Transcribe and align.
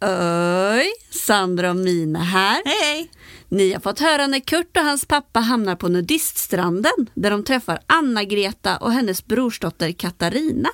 Oj, 0.00 0.86
Sandra 1.10 1.70
och 1.70 1.76
Mina 1.76 2.22
här. 2.22 2.62
Hej! 2.64 3.10
Ni 3.48 3.72
har 3.72 3.80
fått 3.80 4.00
höra 4.00 4.26
när 4.26 4.40
Kurt 4.40 4.76
och 4.76 4.82
hans 4.82 5.04
pappa 5.06 5.40
hamnar 5.40 5.76
på 5.76 5.88
nudiststranden 5.88 7.06
där 7.14 7.30
de 7.30 7.44
träffar 7.44 7.80
Anna-Greta 7.86 8.76
och 8.76 8.92
hennes 8.92 9.26
brorsdotter 9.26 9.92
Katarina. 9.92 10.68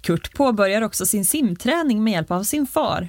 Kurt 0.00 0.34
påbörjar 0.34 0.82
också 0.82 1.06
sin 1.06 1.24
simträning 1.24 2.04
med 2.04 2.12
hjälp 2.12 2.30
av 2.30 2.42
sin 2.42 2.66
far. 2.66 3.08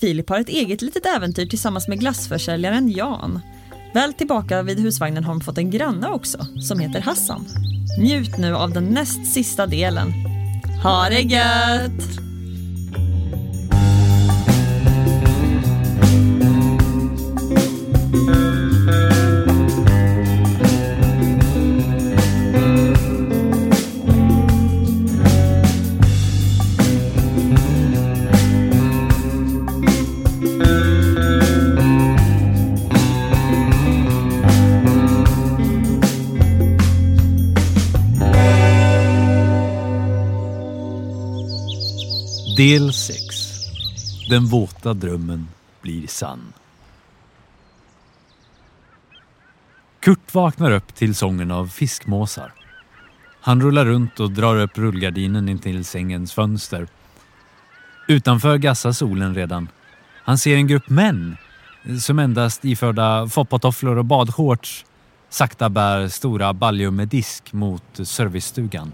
Filip 0.00 0.28
har 0.28 0.40
ett 0.40 0.48
eget 0.48 0.82
litet 0.82 1.06
äventyr 1.06 1.46
tillsammans 1.46 1.88
med 1.88 2.00
glassförsäljaren 2.00 2.90
Jan. 2.90 3.40
Väl 3.94 4.12
tillbaka 4.12 4.62
vid 4.62 4.80
husvagnen 4.80 5.24
har 5.24 5.34
de 5.34 5.40
fått 5.40 5.58
en 5.58 5.70
granne 5.70 6.08
också, 6.08 6.38
som 6.68 6.78
heter 6.78 7.00
Hassan. 7.00 7.46
Njut 7.98 8.38
nu 8.38 8.54
av 8.54 8.72
den 8.72 8.84
näst 8.84 9.32
sista 9.32 9.66
delen. 9.66 10.12
Ha 10.82 11.08
det 11.08 11.20
gött! 11.20 12.33
Del 42.56 42.92
6 42.92 43.18
Den 44.28 44.46
våta 44.46 44.94
drömmen 44.94 45.48
blir 45.82 46.06
sann. 46.06 46.52
Kurt 50.00 50.34
vaknar 50.34 50.70
upp 50.70 50.94
till 50.94 51.14
sången 51.14 51.50
av 51.50 51.66
fiskmåsar. 51.66 52.52
Han 53.40 53.62
rullar 53.62 53.84
runt 53.84 54.20
och 54.20 54.30
drar 54.30 54.56
upp 54.60 54.78
rullgardinen 54.78 55.48
in 55.48 55.58
till 55.58 55.84
sängens 55.84 56.32
fönster. 56.32 56.88
Utanför 58.08 58.58
gassar 58.58 58.92
solen 58.92 59.34
redan. 59.34 59.68
Han 60.24 60.38
ser 60.38 60.56
en 60.56 60.66
grupp 60.66 60.88
män 60.88 61.36
som 62.00 62.18
endast 62.18 62.64
iförda 62.64 63.28
foppatofflor 63.28 63.98
och 63.98 64.04
badshorts 64.04 64.84
sakta 65.28 65.68
bär 65.68 66.08
stora 66.08 66.52
baljor 66.52 66.90
med 66.90 67.08
disk 67.08 67.52
mot 67.52 67.84
servicestugan. 68.02 68.92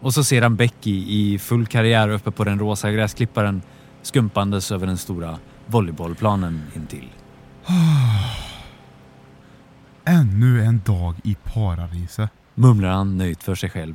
Och 0.00 0.14
så 0.14 0.24
ser 0.24 0.42
han 0.42 0.56
Becky 0.56 1.04
i 1.08 1.38
full 1.38 1.66
karriär 1.66 2.08
uppe 2.08 2.30
på 2.30 2.44
den 2.44 2.58
rosa 2.58 2.90
gräsklipparen 2.90 3.62
skumpandes 4.02 4.72
över 4.72 4.86
den 4.86 4.96
stora 4.96 5.38
volleybollplanen 5.66 6.62
intill. 6.76 7.08
Ännu 10.04 10.64
en 10.64 10.80
dag 10.86 11.14
i 11.24 11.34
paradiset. 11.34 12.30
Mumlar 12.54 12.88
han 12.88 13.18
nöjt 13.18 13.42
för 13.42 13.54
sig 13.54 13.70
själv. 13.70 13.94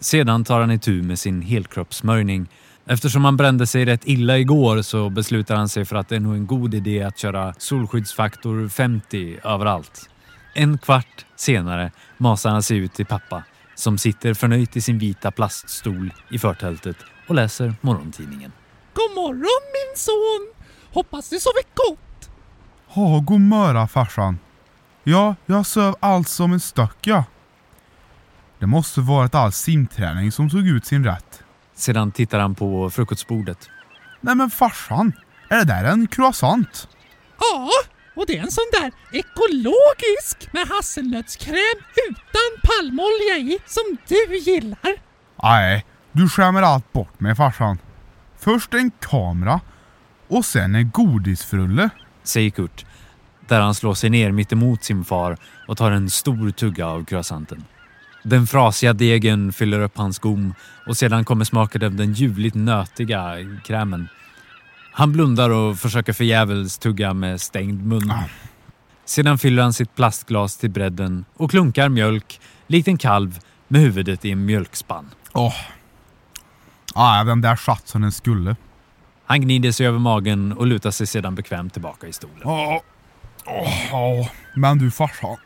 Sedan 0.00 0.44
tar 0.44 0.60
han 0.60 0.70
itu 0.70 1.02
med 1.02 1.18
sin 1.18 1.42
helkroppssmörjning. 1.42 2.48
Eftersom 2.86 3.24
han 3.24 3.36
brände 3.36 3.66
sig 3.66 3.84
rätt 3.84 4.02
illa 4.04 4.38
igår 4.38 4.82
så 4.82 5.10
beslutar 5.10 5.56
han 5.56 5.68
sig 5.68 5.84
för 5.84 5.96
att 5.96 6.08
det 6.08 6.16
är 6.16 6.20
nog 6.20 6.34
en 6.34 6.46
god 6.46 6.74
idé 6.74 7.02
att 7.02 7.18
köra 7.18 7.54
solskyddsfaktor 7.58 8.68
50 8.68 9.38
överallt. 9.44 10.10
En 10.54 10.78
kvart 10.78 11.26
senare 11.36 11.92
masar 12.18 12.50
han 12.50 12.62
sig 12.62 12.76
ut 12.76 12.94
till 12.94 13.06
pappa 13.06 13.42
som 13.78 13.98
sitter 13.98 14.34
förnöjt 14.34 14.76
i 14.76 14.80
sin 14.80 14.98
vita 14.98 15.30
plaststol 15.30 16.12
i 16.30 16.38
förtältet 16.38 16.96
och 17.28 17.34
läser 17.34 17.74
morgontidningen. 17.80 18.52
God 18.94 19.14
morgon 19.14 19.62
min 19.72 19.96
son! 19.96 20.64
Hoppas 20.92 21.28
du 21.28 21.40
sovit 21.40 21.68
gott. 21.74 22.30
Ha, 22.86 23.20
god 23.20 23.40
möra 23.40 23.88
farsan. 23.88 24.38
Ja, 25.04 25.34
jag 25.46 25.66
söv 25.66 25.94
allt 26.00 26.28
som 26.28 26.52
en 26.52 26.60
stöck 26.60 26.96
ja. 27.00 27.24
Det 28.58 28.66
måste 28.66 29.00
varit 29.00 29.34
all 29.34 29.52
simträning 29.52 30.32
som 30.32 30.50
tog 30.50 30.68
ut 30.68 30.86
sin 30.86 31.04
rätt. 31.04 31.42
Sedan 31.74 32.12
tittar 32.12 32.38
han 32.38 32.54
på 32.54 32.90
frukostbordet. 32.90 33.70
Nej 34.20 34.34
men 34.34 34.50
farsan, 34.50 35.12
är 35.48 35.56
det 35.56 35.64
där 35.64 35.84
en 35.84 36.06
croissant? 36.06 36.88
Ja, 37.38 37.70
och 38.18 38.26
det 38.26 38.38
är 38.38 38.42
en 38.42 38.50
sån 38.50 38.70
där 38.72 38.92
ekologisk 39.12 40.52
med 40.52 40.68
hasselnötskräm 40.68 41.78
utan 42.10 42.48
palmolja 42.62 43.36
i 43.38 43.58
som 43.66 43.96
du 44.08 44.36
gillar. 44.38 44.94
Nej, 45.42 45.86
du 46.12 46.28
skämmer 46.28 46.62
allt 46.62 46.92
bort 46.92 47.20
mig 47.20 47.34
farsan. 47.36 47.78
Först 48.38 48.74
en 48.74 48.90
kamera 48.90 49.60
och 50.28 50.44
sen 50.44 50.74
en 50.74 50.90
godisfrulle. 50.90 51.90
Säger 52.22 52.50
Kurt. 52.50 52.86
Där 53.48 53.60
han 53.60 53.74
slår 53.74 53.94
sig 53.94 54.10
ner 54.10 54.32
mitt 54.32 54.52
emot 54.52 54.84
sin 54.84 55.04
far 55.04 55.36
och 55.68 55.76
tar 55.76 55.90
en 55.90 56.10
stor 56.10 56.50
tugga 56.50 56.86
av 56.86 57.04
croissanten. 57.04 57.64
Den 58.22 58.46
frasiga 58.46 58.92
degen 58.92 59.52
fyller 59.52 59.80
upp 59.80 59.96
hans 59.96 60.18
gom 60.18 60.54
och 60.86 60.96
sedan 60.96 61.24
kommer 61.24 61.44
smaken 61.44 61.84
av 61.84 61.94
den 61.94 62.12
ljuvligt 62.12 62.54
nötiga 62.54 63.36
krämen. 63.64 64.08
Han 64.98 65.12
blundar 65.12 65.50
och 65.50 65.78
försöker 65.78 66.12
förgäves 66.12 66.78
tugga 66.78 67.14
med 67.14 67.40
stängd 67.40 67.86
mun. 67.86 68.12
Sedan 69.04 69.38
fyller 69.38 69.62
han 69.62 69.72
sitt 69.72 69.94
plastglas 69.94 70.56
till 70.56 70.70
bredden 70.70 71.24
och 71.34 71.50
klunkar 71.50 71.88
mjölk 71.88 72.40
likt 72.66 72.88
en 72.88 72.98
kalv 72.98 73.38
med 73.68 73.80
huvudet 73.80 74.24
i 74.24 74.30
en 74.30 74.44
mjölkspann. 74.44 75.10
Åh. 75.32 75.54
Ah, 76.94 77.24
den 77.24 77.40
där 77.40 77.56
satt 77.56 77.88
som 77.88 78.02
den 78.02 78.12
skulle. 78.12 78.56
Han 79.26 79.40
gnider 79.40 79.72
sig 79.72 79.86
över 79.86 79.98
magen 79.98 80.52
och 80.52 80.66
lutar 80.66 80.90
sig 80.90 81.06
sedan 81.06 81.34
bekvämt 81.34 81.72
tillbaka 81.72 82.06
i 82.06 82.12
stolen. 82.12 82.40
Ja, 82.44 82.82
åh, 83.46 83.88
ja. 83.90 84.28
men 84.54 84.78
du 84.78 84.90
farsan. 84.90 85.36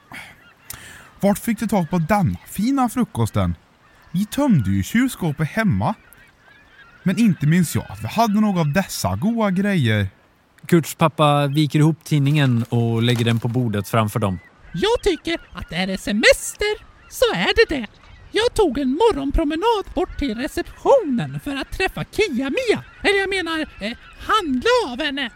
Vart 1.21 1.39
fick 1.39 1.59
du 1.59 1.67
tag 1.67 1.91
på 1.91 1.99
denna 1.99 2.39
fina 2.47 2.89
frukosten? 2.89 3.57
Vi 4.11 4.27
tömde 4.27 4.71
ju 4.71 4.83
kylskåpet 4.83 5.49
hemma. 5.49 5.95
Men 7.03 7.19
inte 7.19 7.47
minns 7.47 7.75
jag 7.75 7.85
att 7.89 8.03
vi 8.03 8.07
hade 8.07 8.41
några 8.41 8.61
av 8.61 8.73
dessa 8.73 9.17
goda 9.17 9.51
grejer. 9.51 10.07
Kurts 10.67 10.95
pappa 10.95 11.47
viker 11.47 11.79
ihop 11.79 12.05
tidningen 12.05 12.65
och 12.69 13.03
lägger 13.03 13.25
den 13.25 13.41
på 13.41 13.49
bordet 13.49 13.89
framför 13.89 14.21
dem. 14.21 14.39
Jag 14.73 15.03
tycker 15.03 15.41
att 15.53 15.73
är 15.73 15.87
det 15.87 15.99
semester 15.99 16.93
så 17.11 17.25
är 17.35 17.53
det 17.57 17.77
det. 17.77 17.87
Jag 18.33 18.55
tog 18.55 18.79
en 18.79 18.89
morgonpromenad 18.89 19.85
bort 19.95 20.19
till 20.19 20.35
receptionen 20.39 21.41
för 21.45 21.57
att 21.57 21.71
träffa 21.71 22.05
Kia-Mia. 22.05 22.85
Eller 23.03 23.19
jag 23.19 23.31
menar, 23.31 23.61
eh, 23.61 23.93
handla 24.19 24.93
av 24.93 25.01
henne. 25.01 25.31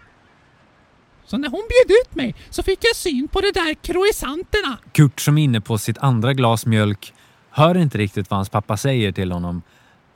Så 1.26 1.38
när 1.38 1.48
hon 1.48 1.62
bjöd 1.68 1.98
ut 2.02 2.14
mig 2.14 2.34
så 2.50 2.62
fick 2.62 2.78
jag 2.82 2.96
syn 2.96 3.28
på 3.28 3.40
de 3.40 3.52
där 3.52 3.74
croissanterna. 3.74 4.78
Kurt 4.92 5.20
som 5.20 5.38
är 5.38 5.44
inne 5.44 5.60
på 5.60 5.78
sitt 5.78 5.98
andra 5.98 6.32
glas 6.34 6.66
mjölk 6.66 7.14
hör 7.50 7.76
inte 7.76 7.98
riktigt 7.98 8.30
vad 8.30 8.38
hans 8.38 8.48
pappa 8.48 8.76
säger 8.76 9.12
till 9.12 9.32
honom 9.32 9.62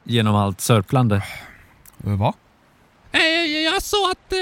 genom 0.04 0.34
allt 0.36 0.60
sörplande. 0.60 1.22
Eh, 2.04 2.16
Va? 2.16 2.34
Eh, 3.12 3.20
jag 3.64 3.82
sa 3.82 4.10
att 4.10 4.32
eh, 4.32 4.38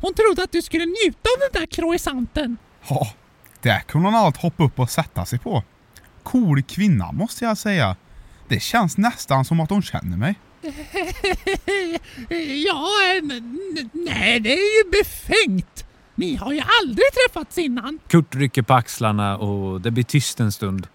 hon 0.00 0.14
trodde 0.14 0.42
att 0.42 0.52
du 0.52 0.62
skulle 0.62 0.86
njuta 0.86 1.28
av 1.36 1.52
den 1.52 1.60
där 1.60 1.66
croissanten. 1.66 2.56
Ja, 2.88 3.08
där 3.60 3.80
kunde 3.80 4.08
hon 4.08 4.14
allt 4.14 4.36
hoppa 4.36 4.64
upp 4.64 4.78
och 4.78 4.90
sätta 4.90 5.24
sig 5.24 5.38
på. 5.38 5.62
Cool 6.22 6.62
kvinna 6.62 7.12
måste 7.12 7.44
jag 7.44 7.58
säga. 7.58 7.96
Det 8.48 8.60
känns 8.60 8.98
nästan 8.98 9.44
som 9.44 9.60
att 9.60 9.70
hon 9.70 9.82
känner 9.82 10.16
mig. 10.16 10.34
ja, 12.66 12.88
nej 13.92 14.40
det 14.40 14.52
är 14.52 14.84
ju 14.84 14.90
befängt. 14.90 15.86
Ni 16.14 16.36
har 16.36 16.52
ju 16.52 16.62
aldrig 16.82 17.04
träffats 17.12 17.58
innan. 17.58 17.98
Kurt 18.08 18.34
rycker 18.34 18.62
på 18.62 18.74
axlarna 18.74 19.36
och 19.36 19.80
det 19.80 19.90
blir 19.90 20.04
tyst 20.04 20.40
en 20.40 20.52
stund. 20.52 20.86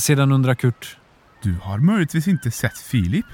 Sedan 0.00 0.32
undrar 0.32 0.54
Kurt. 0.54 0.96
Du 1.42 1.54
har 1.62 1.78
möjligtvis 1.78 2.28
inte 2.28 2.50
sett 2.50 2.78
Filip? 2.78 3.26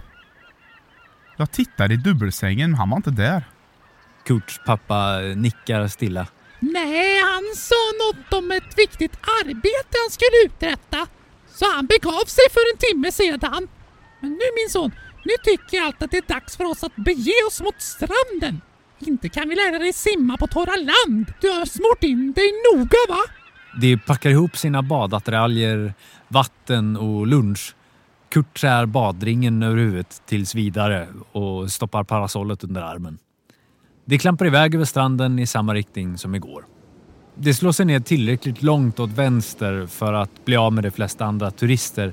Jag 1.36 1.50
tittade 1.50 1.94
i 1.94 1.96
dubbelsängen, 1.96 2.70
men 2.70 2.78
han 2.78 2.90
var 2.90 2.96
inte 2.96 3.10
där. 3.10 3.44
Kurts 4.26 4.60
pappa 4.66 5.18
nickar 5.18 5.88
stilla. 5.88 6.26
Nej, 6.60 7.20
han 7.22 7.42
sa 7.56 7.82
något 8.02 8.32
om 8.32 8.50
ett 8.50 8.78
viktigt 8.78 9.16
arbete 9.42 9.94
han 10.04 10.10
skulle 10.10 10.44
uträtta. 10.46 11.06
Så 11.48 11.64
han 11.74 11.86
begav 11.86 12.24
sig 12.24 12.44
för 12.50 12.72
en 12.72 12.78
timme 12.78 13.12
sedan. 13.12 13.68
Men 14.20 14.30
nu 14.30 14.46
min 14.56 14.70
son, 14.70 14.90
nu 15.24 15.32
tycker 15.44 15.76
jag 15.76 15.86
allt 15.86 16.02
att 16.02 16.10
det 16.10 16.16
är 16.16 16.34
dags 16.34 16.56
för 16.56 16.64
oss 16.64 16.84
att 16.84 16.96
bege 16.96 17.44
oss 17.48 17.60
mot 17.60 17.82
stranden. 17.82 18.60
Inte 18.98 19.28
kan 19.28 19.48
vi 19.48 19.54
lära 19.54 19.78
dig 19.78 19.92
simma 19.92 20.36
på 20.36 20.46
torra 20.46 20.76
land. 20.76 21.32
Du 21.40 21.48
har 21.48 21.64
smort 21.66 22.04
in 22.04 22.32
dig 22.32 22.52
noga 22.72 22.98
va? 23.08 23.20
De 23.80 23.98
packar 23.98 24.30
ihop 24.30 24.56
sina 24.56 24.82
badattiraljer, 24.82 25.94
vatten 26.28 26.96
och 26.96 27.26
lunch. 27.26 27.74
Kurt 28.36 28.60
trär 28.60 28.86
badringen 28.86 29.62
över 29.62 29.76
huvudet 29.76 30.22
tills 30.26 30.54
vidare 30.54 31.08
och 31.32 31.72
stoppar 31.72 32.04
parasollet 32.04 32.64
under 32.64 32.82
armen. 32.82 33.18
De 34.04 34.18
klampar 34.18 34.46
iväg 34.46 34.74
över 34.74 34.84
stranden 34.84 35.38
i 35.38 35.46
samma 35.46 35.74
riktning 35.74 36.18
som 36.18 36.34
igår. 36.34 36.64
De 37.34 37.54
slår 37.54 37.72
sig 37.72 37.86
ner 37.86 38.00
tillräckligt 38.00 38.62
långt 38.62 39.00
åt 39.00 39.10
vänster 39.10 39.86
för 39.86 40.12
att 40.12 40.44
bli 40.44 40.56
av 40.56 40.72
med 40.72 40.84
de 40.84 40.90
flesta 40.90 41.24
andra 41.24 41.50
turister, 41.50 42.12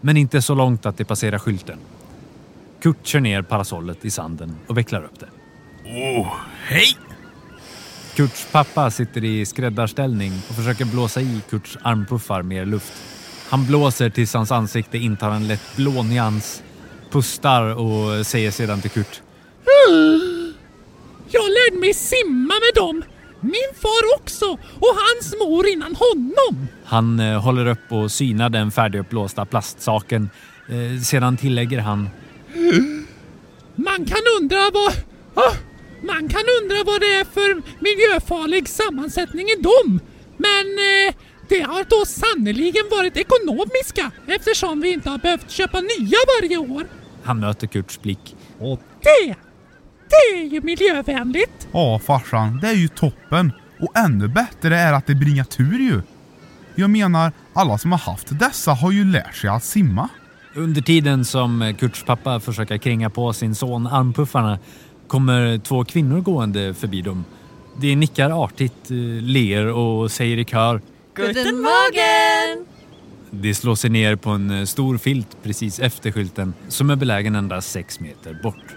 men 0.00 0.16
inte 0.16 0.42
så 0.42 0.54
långt 0.54 0.86
att 0.86 0.98
de 0.98 1.04
passerar 1.04 1.38
skylten. 1.38 1.78
Kurt 2.82 3.06
kör 3.06 3.20
ner 3.20 3.42
parasollet 3.42 4.04
i 4.04 4.10
sanden 4.10 4.56
och 4.66 4.78
vecklar 4.78 5.04
upp 5.04 5.20
det. 5.20 5.28
Åh, 5.84 6.32
hej! 6.64 6.96
Kurts 8.16 8.48
pappa 8.52 8.90
sitter 8.90 9.24
i 9.24 9.46
skräddarställning 9.46 10.32
och 10.48 10.54
försöker 10.54 10.84
blåsa 10.84 11.20
i 11.20 11.42
Kurts 11.50 11.78
armpuffar 11.82 12.42
mer 12.42 12.64
luft. 12.64 12.92
Han 13.52 13.66
blåser 13.66 14.10
tills 14.10 14.34
hans 14.34 14.52
ansikte 14.52 14.98
intar 14.98 15.30
en 15.30 15.48
lätt 15.48 15.76
blå 15.76 16.02
nyans, 16.02 16.62
pustar 17.10 17.62
och 17.62 18.26
säger 18.26 18.50
sedan 18.50 18.80
till 18.80 18.90
Kurt. 18.90 19.22
Jag 21.30 21.42
lärde 21.42 21.80
mig 21.80 21.94
simma 21.94 22.54
med 22.54 22.82
dem. 22.82 23.02
Min 23.40 23.74
far 23.82 24.20
också 24.20 24.44
och 24.56 24.96
hans 24.96 25.34
mor 25.40 25.66
innan 25.66 25.96
honom. 25.96 26.68
Han 26.84 27.20
eh, 27.20 27.40
håller 27.40 27.66
upp 27.66 27.92
och 27.92 28.12
synar 28.12 28.50
den 28.50 28.70
färdiguppblåsta 28.70 29.44
plastsaken. 29.44 30.30
Eh, 30.68 31.02
sedan 31.02 31.36
tillägger 31.36 31.78
han. 31.78 32.08
Man 33.74 34.04
kan 34.04 34.22
undra 34.40 34.70
vad... 34.74 34.92
Ah, 35.34 35.54
man 36.02 36.28
kan 36.28 36.42
undra 36.62 36.76
vad 36.86 37.00
det 37.00 37.14
är 37.14 37.24
för 37.24 37.62
miljöfarlig 37.80 38.68
sammansättning 38.68 39.46
i 39.48 39.62
dem. 39.62 40.00
Men 40.36 40.66
eh, 40.78 41.14
det 41.48 41.60
har 41.60 41.84
då 41.88 42.04
sannoliken 42.06 42.82
varit 42.90 43.16
ekonomiska 43.16 44.10
eftersom 44.26 44.80
vi 44.80 44.92
inte 44.92 45.10
har 45.10 45.18
behövt 45.18 45.50
köpa 45.50 45.80
nya 45.80 46.18
varje 46.40 46.56
år. 46.56 46.86
Han 47.22 47.40
möter 47.40 47.66
Kurts 47.66 48.02
blick. 48.02 48.36
Och 48.58 48.80
det, 49.00 49.34
det 50.08 50.40
är 50.40 50.44
ju 50.44 50.60
miljövänligt. 50.60 51.68
Ja 51.72 51.98
farsan, 51.98 52.58
det 52.62 52.68
är 52.68 52.74
ju 52.74 52.88
toppen. 52.88 53.52
Och 53.80 53.96
ännu 53.98 54.28
bättre 54.28 54.76
är 54.76 54.92
att 54.92 55.06
det 55.06 55.14
bringar 55.14 55.44
tur 55.44 55.78
ju. 55.78 56.02
Jag 56.74 56.90
menar, 56.90 57.32
alla 57.52 57.78
som 57.78 57.92
har 57.92 57.98
haft 57.98 58.38
dessa 58.38 58.72
har 58.72 58.92
ju 58.92 59.04
lärt 59.04 59.34
sig 59.34 59.50
att 59.50 59.64
simma. 59.64 60.08
Under 60.54 60.82
tiden 60.82 61.24
som 61.24 61.74
Kurts 61.78 62.04
pappa 62.04 62.40
försöker 62.40 62.78
kränga 62.78 63.10
på 63.10 63.32
sin 63.32 63.54
son 63.54 63.86
armpuffarna 63.86 64.58
kommer 65.06 65.58
två 65.58 65.84
kvinnor 65.84 66.20
gående 66.20 66.74
förbi 66.74 67.02
dem. 67.02 67.24
De 67.76 67.96
nickar 67.96 68.44
artigt, 68.44 68.90
eh, 68.90 68.96
ler 69.22 69.66
och 69.66 70.10
säger 70.10 70.38
i 70.38 70.44
kör. 70.44 70.80
Guten 71.14 71.60
Morgen! 71.60 72.66
De 73.30 73.54
slår 73.54 73.74
sig 73.74 73.90
ner 73.90 74.16
på 74.16 74.30
en 74.30 74.50
eh, 74.50 74.64
stor 74.64 74.98
filt 74.98 75.36
precis 75.42 75.80
efter 75.80 76.12
skylten 76.12 76.54
som 76.68 76.90
är 76.90 76.96
belägen 76.96 77.34
endast 77.34 77.70
sex 77.70 78.00
meter 78.00 78.34
bort. 78.42 78.74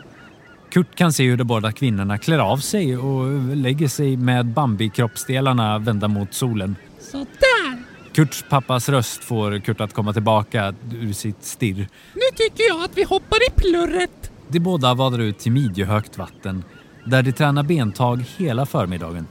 Kurt 0.70 0.96
kan 0.96 1.14
se 1.14 1.24
hur 1.24 1.38
de 1.38 1.44
båda 1.44 1.72
kvinnorna 1.72 2.18
klär 2.18 2.40
av 2.40 2.58
sig 2.58 2.98
och 2.98 3.56
lägger 3.56 3.88
sig 3.88 4.18
med 4.18 4.46
Bambi-kroppsdelarna 4.46 5.80
vända 5.80 6.08
mot 6.08 6.34
solen. 6.34 6.76
Så 7.00 7.18
där. 7.18 7.84
Kurts 8.14 8.46
pappas 8.50 8.90
röst 8.90 9.24
får 9.24 9.60
Kurt 9.60 9.82
att 9.82 9.94
komma 9.94 10.14
tillbaka 10.14 10.74
ur 10.92 11.14
sitt 11.14 11.44
stirr. 11.44 11.88
Nu 12.14 12.22
tycker 12.36 12.64
jag 12.68 12.84
att 12.84 12.98
vi 12.98 13.04
hoppar 13.04 13.48
i 13.48 13.52
plurret. 13.56 14.32
De 14.48 14.60
båda 14.60 14.94
vadar 14.94 15.20
ut 15.20 15.40
till 15.40 15.52
midjehögt 15.52 16.18
vatten 16.18 16.64
där 17.06 17.24
de 17.24 17.32
tränar 17.32 17.64
bentag 17.64 18.26
hela 18.38 18.66
förmiddagen. 18.66 19.28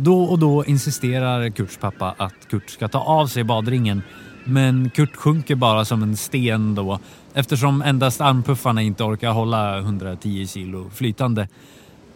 Då 0.00 0.22
och 0.22 0.38
då 0.38 0.64
insisterar 0.64 1.50
Kurts 1.50 1.76
pappa 1.76 2.14
att 2.18 2.48
Kurt 2.48 2.70
ska 2.70 2.88
ta 2.88 2.98
av 2.98 3.26
sig 3.26 3.44
badringen 3.44 4.02
men 4.44 4.90
Kurt 4.90 5.16
sjunker 5.16 5.54
bara 5.54 5.84
som 5.84 6.02
en 6.02 6.16
sten 6.16 6.74
då 6.74 6.98
eftersom 7.34 7.82
endast 7.82 8.20
armpuffarna 8.20 8.82
inte 8.82 9.04
orkar 9.04 9.30
hålla 9.30 9.78
110 9.78 10.46
kilo 10.46 10.90
flytande. 10.94 11.48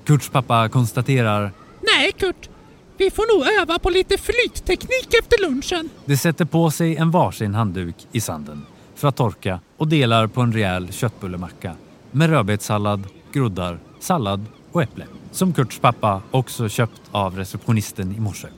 Kurts 0.04 0.28
pappa 0.28 0.68
konstaterar 0.68 1.52
Nej, 1.80 2.12
Kurt. 2.12 2.48
Vi 2.96 3.10
får 3.10 3.36
nog 3.36 3.62
öva 3.62 3.78
på 3.78 3.90
lite 3.90 4.18
flytteknik 4.18 5.14
efter 5.20 5.46
lunchen. 5.46 5.88
De 6.04 6.16
sätter 6.16 6.44
på 6.44 6.70
sig 6.70 6.96
en 6.96 7.10
varsin 7.10 7.54
handduk 7.54 7.96
i 8.12 8.20
sanden 8.20 8.66
för 8.94 9.08
att 9.08 9.16
torka 9.16 9.60
och 9.76 9.88
delar 9.88 10.26
på 10.26 10.40
en 10.40 10.52
rejäl 10.52 10.92
köttbullemacka 10.92 11.74
med 12.10 12.30
rödbetssallad, 12.30 13.06
groddar, 13.32 13.78
sallad 14.00 14.44
och 14.72 14.82
äpple. 14.82 15.06
Som 15.32 15.52
Kurts 15.52 15.78
pappa 15.78 16.22
också 16.30 16.68
köpt 16.68 17.00
av 17.10 17.36
receptionisten 17.36 18.14
i 18.16 18.20
morse. 18.20 18.48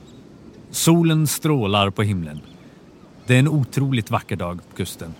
Solen 0.71 1.27
strålar 1.27 1.89
på 1.89 2.03
himlen. 2.03 2.41
Det 3.25 3.35
är 3.35 3.39
en 3.39 3.47
otroligt 3.47 4.11
vacker 4.11 4.35
dag 4.35 4.59
på 4.69 4.75
kusten. 4.75 5.13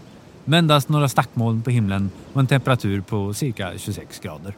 Med 0.45 0.59
endast 0.59 0.89
några 0.89 1.09
stackmoln 1.09 1.61
på 1.61 1.69
himlen 1.69 2.11
och 2.33 2.39
en 2.39 2.47
temperatur 2.47 3.01
på 3.01 3.33
cirka 3.33 3.73
26 3.77 4.19
grader. 4.19 4.53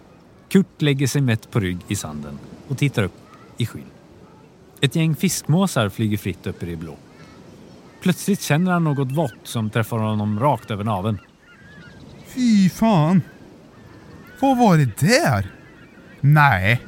Kurt 0.50 0.82
lägger 0.82 1.08
sig 1.08 1.22
mätt 1.22 1.52
på 1.52 1.60
rygg 1.60 1.78
i 1.88 1.96
sanden 1.96 2.40
och 2.68 2.78
tittar 2.78 3.04
upp 3.04 3.18
i 3.58 3.66
skyn. 3.66 3.86
Ett 4.82 4.96
gäng 4.96 5.16
fiskmåsar 5.16 5.90
flyger 5.90 6.18
fritt 6.18 6.48
upp 6.48 6.64
i 6.64 6.66
det 6.66 6.76
blå. 6.76 6.96
Plötsligt 8.02 8.42
känner 8.42 8.72
han 8.72 8.84
något 8.84 9.12
vått 9.12 9.40
som 9.44 9.70
träffar 9.70 9.98
honom 9.98 10.40
rakt 10.40 10.72
över 10.72 10.84
naveln. 10.84 11.18
Fy 12.28 12.70
fan. 12.70 13.22
Vad 14.40 14.58
var 14.58 14.78
det 14.78 15.00
där? 15.00 15.57
Nej, 16.34 16.82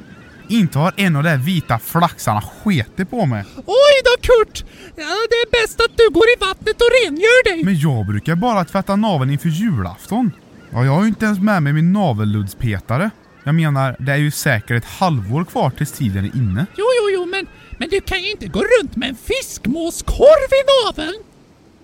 inte 0.48 0.78
har 0.78 0.92
en 0.96 1.16
av 1.16 1.22
de 1.22 1.28
där 1.30 1.36
vita 1.36 1.78
flaxarna 1.78 2.40
sketit 2.40 3.10
på 3.10 3.26
mig. 3.26 3.44
Oj 3.56 3.94
då, 4.04 4.10
Kurt! 4.20 4.64
Ja, 4.96 5.04
det 5.30 5.36
är 5.36 5.62
bäst 5.62 5.80
att 5.80 5.96
du 5.96 6.10
går 6.10 6.24
i 6.24 6.36
vattnet 6.40 6.76
och 6.80 6.90
rengör 7.04 7.44
dig. 7.44 7.64
Men 7.64 7.78
jag 7.78 8.06
brukar 8.06 8.34
bara 8.34 8.64
tvätta 8.64 8.96
naveln 8.96 9.30
inför 9.30 9.48
julafton. 9.48 10.32
Ja, 10.70 10.84
jag 10.84 10.92
har 10.92 11.02
ju 11.02 11.08
inte 11.08 11.24
ens 11.24 11.38
med 11.38 11.62
mig 11.62 11.72
min 11.72 11.92
navelluddspetare. 11.92 13.10
Jag 13.44 13.54
menar, 13.54 13.96
det 13.98 14.12
är 14.12 14.16
ju 14.16 14.30
säkert 14.30 14.84
ett 14.84 14.90
halvår 14.90 15.44
kvar 15.44 15.70
tills 15.70 15.92
tiden 15.92 16.24
är 16.24 16.36
inne. 16.36 16.66
Jo, 16.76 16.84
jo, 17.00 17.10
jo, 17.14 17.26
men, 17.26 17.46
men 17.78 17.88
du 17.88 18.00
kan 18.00 18.22
ju 18.22 18.30
inte 18.30 18.46
gå 18.46 18.60
runt 18.60 18.96
med 18.96 19.08
en 19.08 19.16
fiskmåskorv 19.16 20.50
i 20.52 20.62
naveln. 20.86 21.22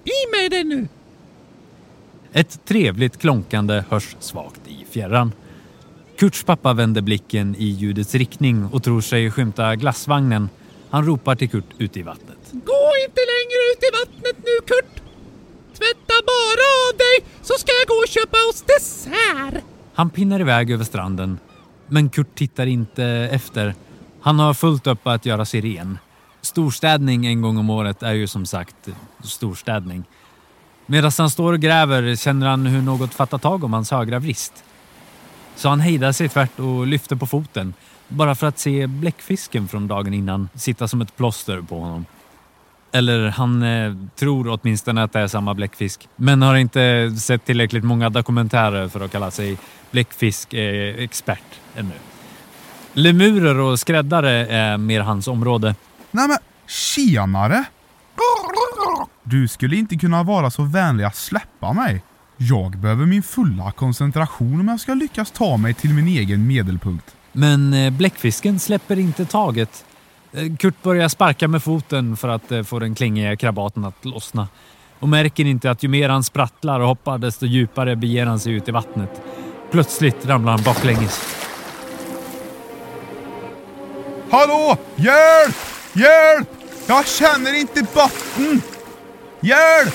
I 0.05 0.37
med 0.37 0.51
det 0.51 0.65
nu. 0.65 0.89
Ett 2.33 2.65
trevligt 2.65 3.19
klonkande 3.19 3.85
hörs 3.89 4.17
svagt 4.21 4.61
i 4.67 4.85
fjärran. 4.91 5.33
Kurts 6.19 6.45
pappa 6.45 6.73
vänder 6.73 7.03
blicken 7.03 7.57
i 7.59 7.65
ljudets 7.65 8.15
riktning 8.15 8.65
och 8.65 8.83
tror 8.83 9.01
sig 9.01 9.31
skymta 9.31 9.77
glassvagnen. 9.77 10.49
Han 10.91 11.05
ropar 11.07 11.35
till 11.35 11.51
Kurt 11.51 11.65
ute 11.79 11.99
i 11.99 12.03
vattnet. 12.03 12.39
Gå 12.53 12.93
inte 13.07 13.21
längre 13.33 13.59
ut 13.73 13.83
i 13.83 13.91
vattnet 14.01 14.37
nu, 14.39 14.67
Kurt. 14.67 15.03
Tvätta 15.79 16.15
bara 16.27 16.67
av 16.89 16.97
dig 16.99 17.29
så 17.43 17.55
ska 17.59 17.73
jag 17.73 17.89
gå 17.89 17.95
och 17.95 18.09
köpa 18.09 18.37
oss 18.51 18.63
dessert. 18.63 19.65
Han 19.95 20.11
pinnar 20.11 20.41
iväg 20.41 20.71
över 20.71 20.85
stranden, 20.85 21.39
men 21.87 22.09
Kurt 22.09 22.35
tittar 22.35 22.67
inte 22.67 23.05
efter. 23.33 23.75
Han 24.21 24.39
har 24.39 24.55
fullt 24.55 24.87
upp 24.87 25.07
att 25.07 25.27
göra 25.27 25.45
sig 25.45 25.61
ren. 25.61 25.99
Storstädning 26.41 27.27
en 27.27 27.43
gång 27.43 27.57
om 27.57 27.71
året 27.71 28.03
är 28.03 28.13
ju 28.13 28.27
som 28.27 28.47
sagt 28.47 28.89
storstädning. 29.25 30.05
Medan 30.87 31.11
han 31.19 31.31
står 31.31 31.53
och 31.53 31.61
gräver 31.61 32.17
känner 32.17 32.47
han 32.47 32.67
hur 32.67 32.83
något 32.83 33.15
fattar 33.15 33.39
tag 33.39 33.65
om 33.65 33.73
hans 33.73 33.91
högra 33.91 34.19
vrist. 34.19 34.65
Så 35.57 35.69
han 35.69 35.81
hejdar 35.81 36.13
sig 36.13 36.29
tvärt 36.29 36.59
och 36.59 36.87
lyfter 36.87 37.17
på 37.17 37.27
foten 37.27 37.75
bara 38.09 38.35
för 38.35 38.47
att 38.47 38.59
se 38.59 38.87
bläckfisken 38.87 39.69
från 39.69 39.89
dagen 39.89 40.15
innan 40.15 40.49
sitta 40.55 40.89
som 40.89 41.01
ett 41.01 41.17
plåster 41.17 41.61
på 41.61 41.81
honom. 41.81 42.07
Eller 42.93 43.29
han 43.29 43.63
eh, 43.63 43.95
tror 44.17 44.49
åtminstone 44.49 45.03
att 45.03 45.13
det 45.13 45.21
är 45.21 45.27
samma 45.27 45.55
bläckfisk, 45.55 46.09
men 46.17 46.43
har 46.43 46.57
inte 46.57 47.11
sett 47.19 47.45
tillräckligt 47.45 47.85
många 47.85 48.11
dokumentärer 48.11 48.89
för 48.89 49.01
att 49.01 49.13
kalla 49.13 49.31
sig 49.31 49.59
bläckfiskexpert 49.91 51.39
eh, 51.75 51.81
ännu. 51.81 51.95
Lemurer 52.93 53.59
och 53.59 53.79
skräddare 53.79 54.47
är 54.47 54.77
mer 54.77 55.01
hans 55.01 55.29
område. 55.29 55.75
Nej 56.11 56.29
men, 56.29 56.39
tjenare! 56.67 57.65
Du 59.23 59.49
skulle 59.49 59.77
inte 59.77 59.97
kunna 59.97 60.23
vara 60.23 60.51
så 60.51 60.63
vänlig 60.63 61.05
att 61.05 61.17
släppa 61.17 61.73
mig. 61.73 62.03
Jag 62.37 62.79
behöver 62.79 63.07
min 63.07 63.23
fulla 63.23 63.73
koncentration 63.73 64.61
om 64.61 64.69
jag 64.69 64.81
ska 64.81 64.95
lyckas 64.95 65.31
ta 65.31 65.57
mig 65.57 65.75
till 65.75 65.91
min 65.91 66.07
egen 66.07 66.47
medelpunkt. 66.47 67.17
Men 67.33 67.73
eh, 67.73 67.91
bläckfisken 67.91 68.59
släpper 68.59 68.99
inte 68.99 69.25
taget. 69.25 69.85
Eh, 70.33 70.57
Kurt 70.57 70.83
börjar 70.83 71.09
sparka 71.09 71.49
med 71.49 71.63
foten 71.63 72.17
för 72.17 72.29
att 72.29 72.53
eh, 72.53 72.63
få 72.63 72.79
den 72.79 72.95
klingiga 72.95 73.37
krabaten 73.37 73.85
att 73.85 74.05
lossna. 74.05 74.49
Och 74.99 75.09
märker 75.09 75.45
inte 75.45 75.71
att 75.71 75.83
ju 75.83 75.89
mer 75.89 76.09
han 76.09 76.25
sprattlar 76.25 76.81
och 76.81 76.87
hoppar 76.87 77.19
desto 77.19 77.47
djupare 77.47 77.97
beger 77.97 78.27
han 78.27 78.41
sig 78.41 78.53
ut 78.53 78.69
i 78.69 78.71
vattnet. 78.71 79.23
Plötsligt 79.71 80.27
ramlar 80.27 80.53
han 80.53 80.63
baklänges. 80.63 81.21
Hallå! 84.31 84.77
Hjälp! 84.97 85.57
Hjälp! 85.93 86.49
Jag 86.87 87.07
känner 87.07 87.61
inte 87.61 87.83
botten! 87.95 88.63
Hjälp! 89.41 89.95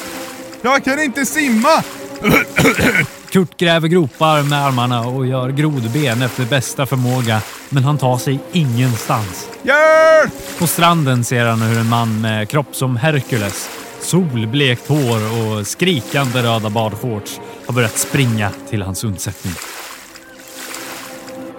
Jag 0.62 0.84
kan 0.84 1.00
inte 1.00 1.26
simma! 1.26 1.84
Kurt 3.30 3.58
gräver 3.58 3.88
gropar 3.88 4.44
med 4.44 4.66
armarna 4.66 5.08
och 5.08 5.28
gör 5.28 5.50
grodben 5.50 6.22
efter 6.22 6.46
bästa 6.46 6.86
förmåga. 6.86 7.42
Men 7.70 7.84
han 7.84 7.98
tar 7.98 8.18
sig 8.18 8.40
ingenstans. 8.52 9.50
Hjälp! 9.64 10.60
På 10.60 10.68
stranden 10.68 11.24
ser 11.24 11.46
han 11.46 11.62
hur 11.62 11.80
en 11.80 11.90
man 11.90 12.22
med 12.22 12.50
kropp 12.50 12.76
som 12.76 12.96
Herkules, 12.96 13.70
solblekt 14.00 14.88
hår 14.88 15.58
och 15.58 15.68
skrikande 15.68 16.44
röda 16.44 16.70
badshorts 16.70 17.40
har 17.66 17.74
börjat 17.74 17.98
springa 17.98 18.52
till 18.70 18.82
hans 18.82 19.04
undsättning. 19.04 19.54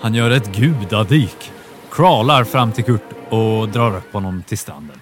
Han 0.00 0.14
gör 0.14 0.30
ett 0.30 0.56
gudadyk, 0.56 1.52
crawlar 1.90 2.44
fram 2.44 2.72
till 2.72 2.84
Kurt 2.84 3.10
och 3.28 3.68
drar 3.68 3.96
upp 3.96 4.12
honom 4.12 4.42
till 4.48 4.58
stranden. 4.58 5.00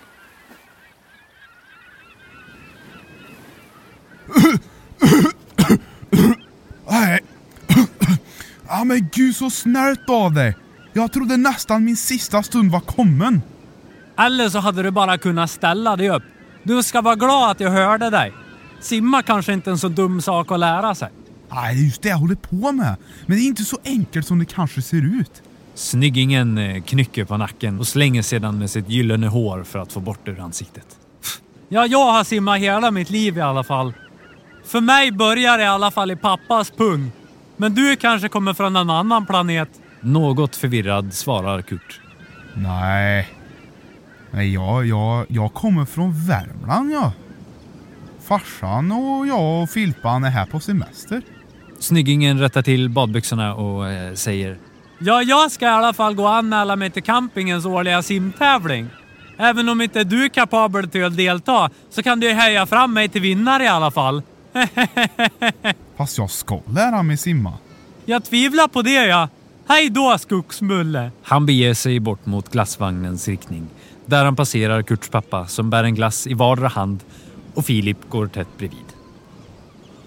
Nej. 6.91 7.21
Ja 8.69 8.80
men 8.91 9.09
gud 9.13 9.37
så 9.37 9.51
snällt 9.51 10.11
av 10.11 10.33
dig. 10.33 10.57
Jag 10.93 11.13
trodde 11.13 11.37
nästan 11.37 11.85
min 11.85 11.97
sista 11.97 12.43
stund 12.43 12.73
var 12.73 12.81
kommen. 12.81 13.43
Eller 14.19 14.49
så 14.49 14.59
hade 14.59 14.83
du 14.83 14.91
bara 14.91 15.19
kunnat 15.19 15.51
ställa 15.51 15.97
dig 15.97 16.11
upp. 16.11 16.23
Du 16.63 16.83
ska 16.83 17.01
vara 17.01 17.17
glad 17.17 17.51
att 17.51 17.61
jag 17.61 17.71
hörde 17.71 18.11
dig. 18.11 18.33
Simma 18.81 19.23
kanske 19.23 19.53
inte 19.53 19.71
är 19.71 19.73
en 19.73 19.79
så 19.79 19.89
dum 19.89 20.21
sak 20.21 20.53
att 20.53 20.61
lära 20.61 20.95
sig. 20.95 21.09
Nej, 21.51 21.75
det 21.75 21.81
är 21.81 21.85
just 21.85 22.03
det 22.03 22.09
jag 22.09 22.17
håller 22.17 22.35
på 22.35 22.73
med. 22.73 22.97
Men 23.27 23.37
det 23.37 23.43
är 23.43 23.47
inte 23.47 23.65
så 23.65 23.79
enkelt 23.85 24.27
som 24.27 24.39
det 24.39 24.45
kanske 24.45 24.83
ser 24.83 25.21
ut. 25.21 25.43
Snyggingen 25.75 26.59
eh, 26.59 26.83
knycker 26.83 27.25
på 27.25 27.37
nacken 27.37 27.79
och 27.79 27.89
slänger 27.89 28.23
sedan 28.23 28.59
med 28.59 28.71
sitt 28.71 28.89
gyllene 28.89 29.27
hår 29.27 29.65
för 29.65 29.79
att 29.79 29.93
få 29.93 30.01
bort 30.01 30.21
det 30.25 30.31
ur 30.31 30.41
ansiktet. 30.41 30.87
Ja, 31.69 31.87
jag 31.87 32.13
har 32.13 32.25
simmat 32.25 32.59
hela 32.59 32.91
mitt 32.91 33.11
liv 33.11 33.39
i 33.39 33.41
alla 33.41 33.65
fall. 33.65 33.93
För 34.65 34.81
mig 34.81 35.13
börjar 35.13 35.59
det 35.59 35.65
i 35.65 35.67
alla 35.67 35.91
fall 35.91 36.11
i 36.11 36.17
pappas 36.17 36.71
pung. 36.71 37.13
Men 37.61 37.75
du 37.75 37.97
kanske 37.97 38.29
kommer 38.29 38.55
från 38.55 38.77
en 38.77 38.91
annan 38.91 39.27
planet? 39.27 39.69
Något 40.01 40.57
förvirrad 40.57 41.15
svarar 41.15 41.63
Kurt. 41.63 42.01
Nej. 42.55 43.29
Nej, 44.31 44.55
jag, 44.55 44.87
jag, 44.87 45.27
jag 45.29 45.55
kommer 45.55 45.85
från 45.85 46.27
Värmland 46.27 46.93
ja. 46.93 47.13
Farsan 48.29 48.93
och 48.93 49.27
jag 49.27 49.63
och 49.63 49.71
Filpan 49.71 50.25
är 50.25 50.31
här 50.31 50.47
på 50.47 50.61
semester. 50.61 51.23
Snyggingen 51.79 52.39
rättar 52.39 52.63
till 52.63 52.89
badbyxorna 52.89 53.55
och 53.55 53.89
eh, 53.89 54.15
säger 54.15 54.59
Ja, 54.99 55.23
jag 55.23 55.53
ska 55.53 55.67
i 55.67 55.69
alla 55.69 55.93
fall 55.93 56.15
gå 56.15 56.23
och 56.23 56.35
anmäla 56.35 56.77
mig 56.77 56.91
till 56.91 57.03
campingens 57.03 57.67
årliga 57.67 58.03
simtävling. 58.03 58.89
Även 59.39 59.69
om 59.69 59.81
inte 59.81 60.05
du 60.05 60.25
är 60.25 60.29
kapabel 60.29 60.91
till 60.91 61.05
att 61.05 61.17
delta 61.17 61.71
så 61.91 62.03
kan 62.03 62.21
du 62.21 62.33
heja 62.33 62.67
fram 62.67 62.95
mig 62.95 63.09
till 63.09 63.23
vinnare 63.23 63.65
i 63.65 63.69
alla 63.69 63.91
fall. 63.91 64.23
Fast 66.01 66.19
jag 66.19 66.31
ska 66.31 66.61
lära 66.75 67.03
mig 67.03 67.17
simma. 67.17 67.53
Jag 68.05 68.25
tvivlar 68.25 68.69
på 68.69 68.83
det 68.83 69.07
ja. 69.07 69.29
Hej 69.69 69.91
då 69.91 70.19
skogsmulle! 70.19 71.11
Han 71.23 71.47
beger 71.47 71.75
sig 71.75 72.01
bort 72.01 72.27
mot 72.27 72.53
glassvagnens 72.53 73.29
riktning. 73.29 73.67
Där 74.07 74.25
han 74.25 74.37
passerar 74.37 74.83
Kurts 74.83 75.09
pappa 75.09 75.47
som 75.47 75.71
bär 75.71 75.85
en 75.85 75.95
glass 75.95 76.27
i 76.27 76.35
vardera 76.35 76.69
hand 76.69 77.01
och 77.55 77.65
Filip 77.65 77.97
går 78.09 78.27
tätt 78.27 78.49
bredvid. 78.59 78.85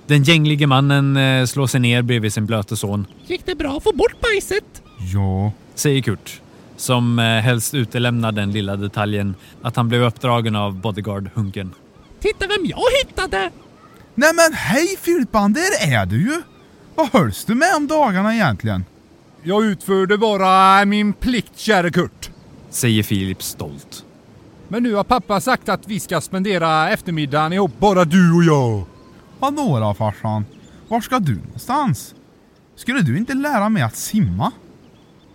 Den 0.08 0.24
gänglige 0.24 0.68
mannen 0.68 1.18
eh, 1.18 1.46
slår 1.46 1.68
sig 1.68 1.80
ner 1.80 2.02
bredvid 2.02 2.34
sin 2.34 2.46
blöte 2.46 2.78
son, 2.78 3.08
Gick 3.28 3.46
det 3.46 3.56
bra 3.56 3.78
att 3.78 3.84
få 3.84 3.92
bort 3.92 4.22
bajset? 4.22 4.82
Ja. 5.14 5.52
säger 5.76 6.02
Kurt. 6.02 6.42
Som 6.78 7.20
eh, 7.20 7.26
helst 7.26 7.74
utelämnar 7.74 8.32
den 8.32 8.52
lilla 8.52 8.76
detaljen 8.76 9.36
att 9.62 9.76
han 9.76 9.90
blev 9.90 10.04
uppdragen 10.04 10.56
av 10.56 10.76
bodyguard-hunken. 10.76 11.72
Titta 12.20 12.48
vem 12.48 12.66
jag 12.66 12.84
hittade! 13.04 13.52
Nej 14.16 14.34
men 14.34 14.54
hej 14.54 14.98
Filpan, 15.02 15.54
där 15.54 15.94
är 15.94 16.06
du 16.06 16.22
ju! 16.22 16.42
Vad 16.96 17.08
hölls 17.14 17.46
du 17.46 17.56
med 17.56 17.76
om 17.76 17.88
dagarna 17.88 18.34
egentligen? 18.36 18.86
Jag 19.44 19.66
utförde 19.66 20.18
bara 20.18 20.86
min 20.86 21.14
plikt, 21.14 21.58
käre 21.60 21.92
Kurt. 21.92 22.30
Säger 22.70 23.04
Filip 23.04 23.44
stolt. 23.44 24.06
Men 24.68 24.84
nu 24.84 24.94
har 24.94 25.04
pappa 25.04 25.42
sagt 25.42 25.70
att 25.70 25.88
vi 25.88 26.00
ska 26.00 26.22
spendera 26.22 26.90
eftermiddagen 26.90 27.54
ihop, 27.54 27.72
bara 27.80 28.06
du 28.06 28.34
och 28.34 28.44
jag. 28.44 28.86
Vadå 29.40 29.80
då 29.80 29.94
farsan? 29.94 30.46
Var 30.88 31.02
ska 31.02 31.20
du 31.20 31.36
någonstans? 31.36 32.16
Skulle 32.76 33.02
du 33.02 33.18
inte 33.18 33.34
lära 33.34 33.70
mig 33.70 33.84
att 33.84 33.96
simma? 33.96 34.52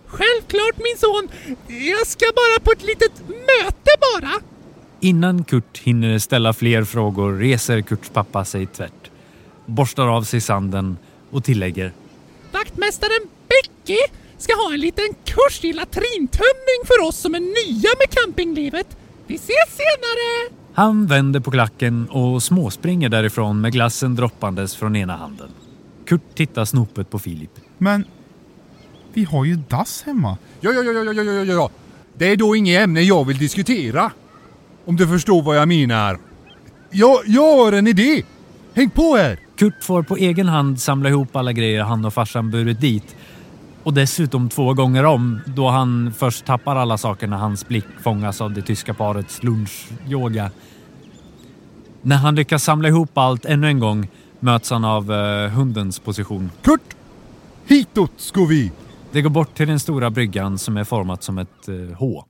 Självklart 0.07 0.77
min 0.77 0.97
son. 0.97 1.29
Jag 1.67 2.07
ska 2.07 2.25
bara 2.35 2.59
på 2.63 2.71
ett 2.71 2.83
litet 2.83 3.19
möte 3.27 3.91
bara. 4.13 4.31
Innan 5.01 5.43
Kurt 5.43 5.77
hinner 5.77 6.19
ställa 6.19 6.53
fler 6.53 6.83
frågor 6.83 7.33
reser 7.37 7.81
Kurts 7.81 8.09
pappa 8.09 8.45
sig 8.45 8.65
tvärt, 8.65 9.11
borstar 9.65 10.07
av 10.07 10.23
sig 10.23 10.41
sanden 10.41 10.97
och 11.31 11.43
tillägger 11.43 11.93
Vaktmästaren 12.51 13.29
Becky 13.47 13.97
ska 14.37 14.53
ha 14.53 14.73
en 14.73 14.79
liten 14.79 15.05
kurs 15.25 15.63
i 15.63 15.73
latrintömning 15.73 16.81
för 16.85 17.07
oss 17.07 17.17
som 17.17 17.35
är 17.35 17.39
nya 17.39 17.89
med 17.99 18.09
campinglivet. 18.09 18.97
Vi 19.27 19.35
ses 19.35 19.77
senare! 19.77 20.55
Han 20.73 21.07
vänder 21.07 21.39
på 21.39 21.51
klacken 21.51 22.09
och 22.09 22.43
småspringer 22.43 23.09
därifrån 23.09 23.61
med 23.61 23.71
glassen 23.71 24.15
droppandes 24.15 24.75
från 24.75 24.95
ena 24.95 25.17
handen. 25.17 25.49
Kurt 26.05 26.35
tittar 26.35 26.65
snopet 26.65 27.09
på 27.09 27.19
Filip. 27.19 27.51
Men 27.77 28.05
vi 29.13 29.23
har 29.23 29.45
ju 29.45 29.55
dass 29.55 30.01
hemma. 30.01 30.37
Ja, 30.61 30.71
ja, 30.71 30.83
ja, 30.83 30.91
ja, 30.91 31.13
ja, 31.13 31.23
ja, 31.23 31.31
ja, 31.31 31.53
ja. 31.53 31.69
Det 32.17 32.31
är 32.31 32.35
då 32.35 32.55
inget 32.55 32.83
ämne 32.83 33.01
jag 33.01 33.27
vill 33.27 33.37
diskutera. 33.37 34.11
Om 34.89 34.95
du 34.95 35.07
förstår 35.07 35.41
vad 35.41 35.57
jag 35.57 35.67
menar. 35.67 36.19
Ja, 36.89 37.21
jag 37.25 37.57
har 37.57 37.71
en 37.71 37.87
idé. 37.87 38.23
Häng 38.73 38.89
på 38.89 39.15
här. 39.15 39.39
Kurt 39.55 39.83
får 39.83 40.03
på 40.03 40.17
egen 40.17 40.47
hand 40.47 40.81
samla 40.81 41.09
ihop 41.09 41.35
alla 41.35 41.53
grejer 41.53 41.83
han 41.83 42.05
och 42.05 42.13
farsan 42.13 42.51
burit 42.51 42.81
dit. 42.81 43.15
Och 43.83 43.93
dessutom 43.93 44.49
två 44.49 44.73
gånger 44.73 45.05
om 45.05 45.39
då 45.45 45.69
han 45.69 46.13
först 46.17 46.45
tappar 46.45 46.75
alla 46.75 46.97
saker 46.97 47.27
när 47.27 47.37
hans 47.37 47.67
blick 47.67 47.85
fångas 48.03 48.41
av 48.41 48.53
det 48.53 48.61
tyska 48.61 48.93
parets 48.93 49.43
lunchyoga. 49.43 50.51
När 52.01 52.17
han 52.17 52.35
lyckas 52.35 52.63
samla 52.63 52.87
ihop 52.87 53.17
allt 53.17 53.45
ännu 53.45 53.67
en 53.67 53.79
gång 53.79 54.07
möts 54.39 54.71
han 54.71 54.85
av 54.85 55.11
eh, 55.11 55.49
hundens 55.49 55.99
position. 55.99 56.51
Kurt! 56.61 56.95
Hitåt 57.67 58.13
ska 58.17 58.45
vi. 58.45 58.71
Det 59.11 59.21
går 59.21 59.29
bort 59.29 59.55
till 59.55 59.67
den 59.67 59.79
stora 59.79 60.09
bryggan 60.09 60.57
som 60.57 60.77
är 60.77 60.83
format 60.83 61.23
som 61.23 61.37
ett 61.37 61.67
eh, 61.67 61.97
H. 61.97 62.28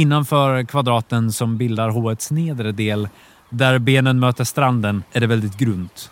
Innanför 0.00 0.64
kvadraten 0.64 1.32
som 1.32 1.56
bildar 1.56 1.88
hovets 1.88 2.30
nedre 2.30 2.72
del, 2.72 3.08
där 3.50 3.78
benen 3.78 4.20
möter 4.20 4.44
stranden, 4.44 5.02
är 5.12 5.20
det 5.20 5.26
väldigt 5.26 5.58
grunt. 5.58 6.10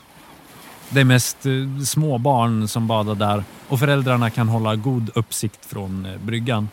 Det 0.90 1.00
är 1.00 1.04
mest 1.04 1.36
småbarn 1.40 1.86
små 1.86 2.18
barn 2.18 2.68
som 2.68 2.86
badar 2.86 3.14
där 3.14 3.44
och 3.68 3.78
föräldrarna 3.78 4.30
kan 4.30 4.48
hålla 4.48 4.76
god 4.76 5.10
uppsikt 5.14 5.64
från 5.66 6.06
eh, 6.06 6.20
bryggan. 6.20 6.68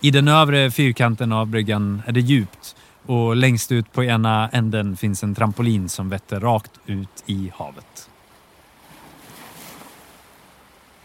I 0.00 0.10
den 0.10 0.28
övre 0.28 0.70
fyrkanten 0.70 1.32
av 1.32 1.46
bryggan 1.46 2.02
är 2.06 2.12
det 2.12 2.20
djupt 2.20 2.76
och 3.06 3.36
längst 3.36 3.72
ut 3.72 3.92
på 3.92 4.04
ena 4.04 4.48
änden 4.48 4.96
finns 4.96 5.22
en 5.22 5.34
trampolin 5.34 5.88
som 5.88 6.08
vetter 6.08 6.40
rakt 6.40 6.72
ut 6.86 7.22
i 7.26 7.52
havet. 7.56 8.08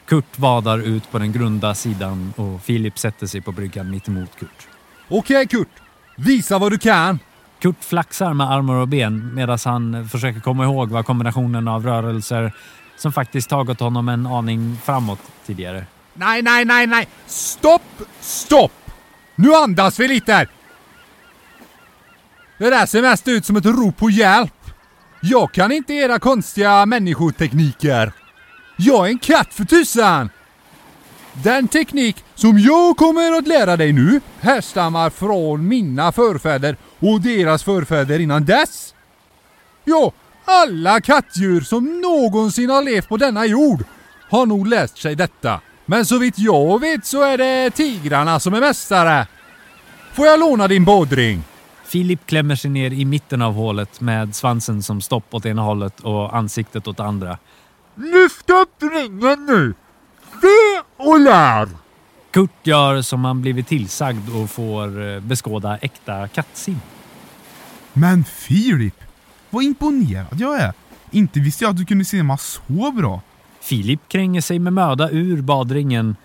Kurt 0.06 0.40
vadar 0.40 0.80
ut 0.80 1.12
på 1.12 1.20
den 1.20 1.32
grunda 1.32 1.76
sidan 1.76 2.34
och 2.36 2.62
Filip 2.62 2.98
sätter 2.98 3.28
sig 3.28 3.42
på 3.42 3.52
bryggan 3.52 3.90
mittemot 3.90 4.40
Kurt. 4.40 4.68
Okej 5.10 5.48
Kurt, 5.48 5.70
visa 6.16 6.58
vad 6.58 6.72
du 6.72 6.78
kan. 6.78 7.20
Kurt 7.60 7.84
flaxar 7.84 8.34
med 8.34 8.52
armar 8.52 8.76
och 8.76 8.88
ben 8.88 9.34
medan 9.34 9.58
han 9.66 10.10
försöker 10.10 10.40
komma 10.40 10.64
ihåg 10.64 10.90
vad 10.90 11.06
kombinationen 11.06 11.68
av 11.68 11.84
rörelser 11.86 12.52
som 12.98 13.14
faktiskt 13.14 13.50
tagit 13.50 13.80
honom 13.80 14.10
en 14.10 14.28
aning 14.28 14.78
framåt 14.86 15.20
tidigare. 15.46 15.86
Nej, 16.14 16.42
nej, 16.42 16.66
nej, 16.66 16.88
nej. 16.88 17.08
Stopp, 17.26 18.02
stopp. 18.20 18.72
Nu 19.36 19.56
andas 19.56 20.00
vi 20.00 20.08
lite 20.08 20.34
här. 20.34 20.48
Det 22.58 22.70
där 22.70 22.86
ser 22.86 23.02
mest 23.02 23.28
ut 23.28 23.46
som 23.46 23.56
ett 23.56 23.66
rop 23.66 23.98
på 23.98 24.10
hjälp. 24.10 24.54
Jag 25.22 25.52
kan 25.52 25.72
inte 25.72 25.94
era 25.94 26.20
konstiga 26.20 26.86
människotekniker. 26.86 28.12
Jag 28.76 29.06
är 29.06 29.12
en 29.12 29.20
katt 29.20 29.54
för 29.54 29.66
tusan! 29.66 30.30
Den 31.34 31.68
teknik 31.68 32.24
som 32.38 32.60
jag 32.60 32.98
kommer 32.98 33.38
att 33.38 33.48
lära 33.48 33.78
dig 33.78 33.94
nu 33.94 34.22
härstammar 34.40 35.10
från 35.10 35.68
mina 35.68 36.12
förfäder 36.12 36.78
och 37.00 37.22
deras 37.22 37.64
förfäder 37.64 38.20
innan 38.20 38.46
dess. 38.46 38.94
Ja, 39.84 40.12
alla 40.46 41.02
kattdjur 41.02 41.62
som 41.62 42.02
någonsin 42.02 42.70
har 42.70 42.84
levt 42.84 43.10
på 43.10 43.18
denna 43.18 43.46
jord 43.46 43.84
har 44.30 44.46
nog 44.46 44.68
läst 44.68 44.98
sig 44.98 45.16
detta. 45.16 45.62
Men 45.86 46.06
så 46.06 46.18
vitt 46.18 46.40
jag 46.40 46.82
vet 46.82 47.06
så 47.06 47.24
är 47.24 47.38
det 47.38 47.72
tigrarna 47.72 48.40
som 48.40 48.54
är 48.54 48.60
mästare. 48.60 49.28
Får 50.14 50.26
jag 50.26 50.40
låna 50.40 50.68
din 50.68 50.86
badring? 50.86 51.44
Filip 51.86 52.26
klämmer 52.26 52.56
sig 52.56 52.70
ner 52.70 52.92
i 52.92 53.06
mitten 53.06 53.42
av 53.42 53.54
hålet 53.54 54.02
med 54.02 54.36
svansen 54.36 54.84
som 54.84 55.02
stopp 55.02 55.34
åt 55.34 55.46
ena 55.46 55.62
hållet 55.62 56.00
och 56.00 56.36
ansiktet 56.36 56.88
åt 56.88 57.00
andra. 57.00 57.38
Lyft 57.96 58.50
upp 58.50 58.84
ringen 58.94 59.46
nu! 59.46 59.74
Se 60.42 60.82
och 60.98 61.20
lär! 61.20 61.87
Kurt 62.38 62.68
gör 62.68 63.02
som 63.02 63.26
han 63.26 63.42
blivit 63.42 63.68
tillsagd 63.68 64.30
och 64.36 64.50
får 64.50 65.08
eh, 65.08 65.20
beskåda 65.20 65.78
äkta 65.78 66.28
kattsim. 66.28 66.80
Men 67.94 68.24
Filip, 68.24 69.04
vad 69.50 69.64
imponerad 69.64 70.36
jag 70.40 70.62
är. 70.62 70.74
Inte 71.12 71.40
visste 71.40 71.64
jag 71.64 71.72
att 71.72 71.78
du 71.78 71.86
kunde 71.86 72.06
simma 72.06 72.38
så 72.38 72.92
bra. 72.92 73.22
Filip 73.62 74.00
kränger 74.08 74.42
sig 74.42 74.60
med 74.60 74.74
möda 74.74 75.10
ur 75.10 75.42
badringen 75.42 76.16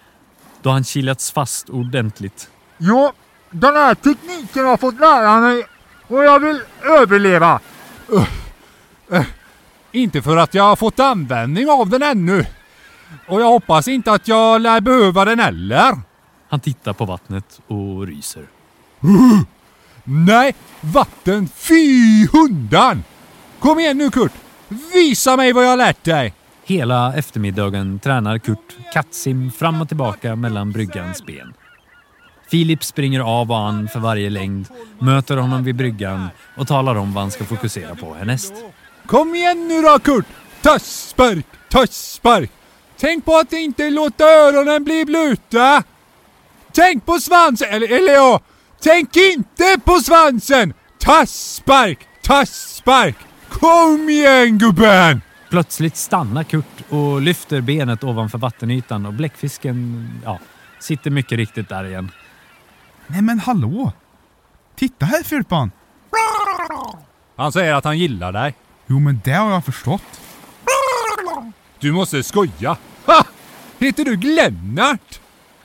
då 0.62 0.70
han 0.70 0.84
kilats 0.84 1.32
fast 1.32 1.68
ordentligt. 1.68 2.50
Ja, 2.78 3.12
den 3.50 3.74
här 3.74 3.94
tekniken 3.94 4.64
har 4.64 4.76
fått 4.76 5.00
lära 5.00 5.40
mig 5.40 5.64
och 6.06 6.24
jag 6.24 6.40
vill 6.40 6.60
överleva. 6.82 7.60
Uh, 8.12 8.26
uh, 9.12 9.24
inte 9.92 10.22
för 10.22 10.36
att 10.36 10.54
jag 10.54 10.64
har 10.64 10.76
fått 10.76 11.00
användning 11.00 11.70
av 11.70 11.88
den 11.88 12.02
ännu. 12.02 12.46
Och 13.26 13.40
jag 13.40 13.46
hoppas 13.46 13.88
inte 13.88 14.12
att 14.12 14.28
jag 14.28 14.60
lär 14.60 14.80
behöva 14.80 15.24
den 15.24 15.38
heller. 15.38 15.98
Han 16.48 16.60
tittar 16.60 16.92
på 16.92 17.04
vattnet 17.04 17.60
och 17.66 18.06
ryser. 18.06 18.46
Nej, 20.04 20.54
vatten, 20.80 21.48
fy 21.56 22.26
hundan! 22.26 23.04
Kom 23.58 23.78
igen 23.78 23.98
nu 23.98 24.10
Kurt! 24.10 24.32
Visa 24.94 25.36
mig 25.36 25.52
vad 25.52 25.64
jag 25.64 25.70
har 25.70 25.76
lärt 25.76 26.04
dig! 26.04 26.34
Hela 26.64 27.14
eftermiddagen 27.14 27.98
tränar 27.98 28.38
Kurt 28.38 28.76
kattsim 28.92 29.50
fram 29.50 29.80
och 29.80 29.88
tillbaka 29.88 30.36
mellan 30.36 30.72
bryggans 30.72 31.26
ben. 31.26 31.54
Filip 32.50 32.84
springer 32.84 33.20
av 33.20 33.50
och 33.50 33.58
an 33.58 33.88
för 33.88 34.00
varje 34.00 34.30
längd, 34.30 34.68
möter 34.98 35.36
honom 35.36 35.64
vid 35.64 35.76
bryggan 35.76 36.28
och 36.56 36.68
talar 36.68 36.94
om 36.94 37.14
vad 37.14 37.22
han 37.22 37.30
ska 37.30 37.44
fokusera 37.44 37.94
på 37.94 38.14
härnäst. 38.14 38.54
Kom 39.06 39.34
igen 39.34 39.68
nu 39.68 39.82
då 39.82 39.98
Kurt! 39.98 40.26
Tasspark, 40.62 41.46
tasspark! 41.70 42.50
Tänk 43.02 43.24
på 43.24 43.36
att 43.36 43.52
inte 43.52 43.90
låta 43.90 44.24
öronen 44.24 44.84
bli 44.84 45.04
blöta! 45.04 45.82
Tänk 46.72 47.06
på 47.06 47.18
svansen, 47.18 47.68
eller, 47.70 47.92
eller 47.92 48.12
ja, 48.12 48.40
tänk 48.82 49.16
inte 49.16 49.80
på 49.84 49.98
svansen! 49.98 50.74
Tasspark, 50.98 51.98
tasspark! 52.22 53.16
Kom 53.48 54.08
igen 54.08 54.58
gubben! 54.58 55.22
Plötsligt 55.50 55.96
stannar 55.96 56.44
Kurt 56.44 56.90
och 56.90 57.20
lyfter 57.20 57.60
benet 57.60 58.04
ovanför 58.04 58.38
vattenytan 58.38 59.06
och 59.06 59.12
bläckfisken, 59.12 60.08
ja, 60.24 60.38
sitter 60.80 61.10
mycket 61.10 61.38
riktigt 61.38 61.68
där 61.68 61.84
igen. 61.84 62.10
Nej 63.06 63.22
men 63.22 63.38
hallå! 63.38 63.92
Titta 64.76 65.06
här 65.06 65.22
Filpan! 65.22 65.70
Han 67.36 67.52
säger 67.52 67.74
att 67.74 67.84
han 67.84 67.98
gillar 67.98 68.32
dig. 68.32 68.54
Jo 68.86 68.98
men 68.98 69.20
det 69.24 69.32
har 69.32 69.50
jag 69.50 69.64
förstått. 69.64 70.20
Du 71.78 71.92
måste 71.92 72.22
skoja. 72.22 72.76
Heter 73.82 74.04
du 74.04 74.16
Glennart? 74.16 75.20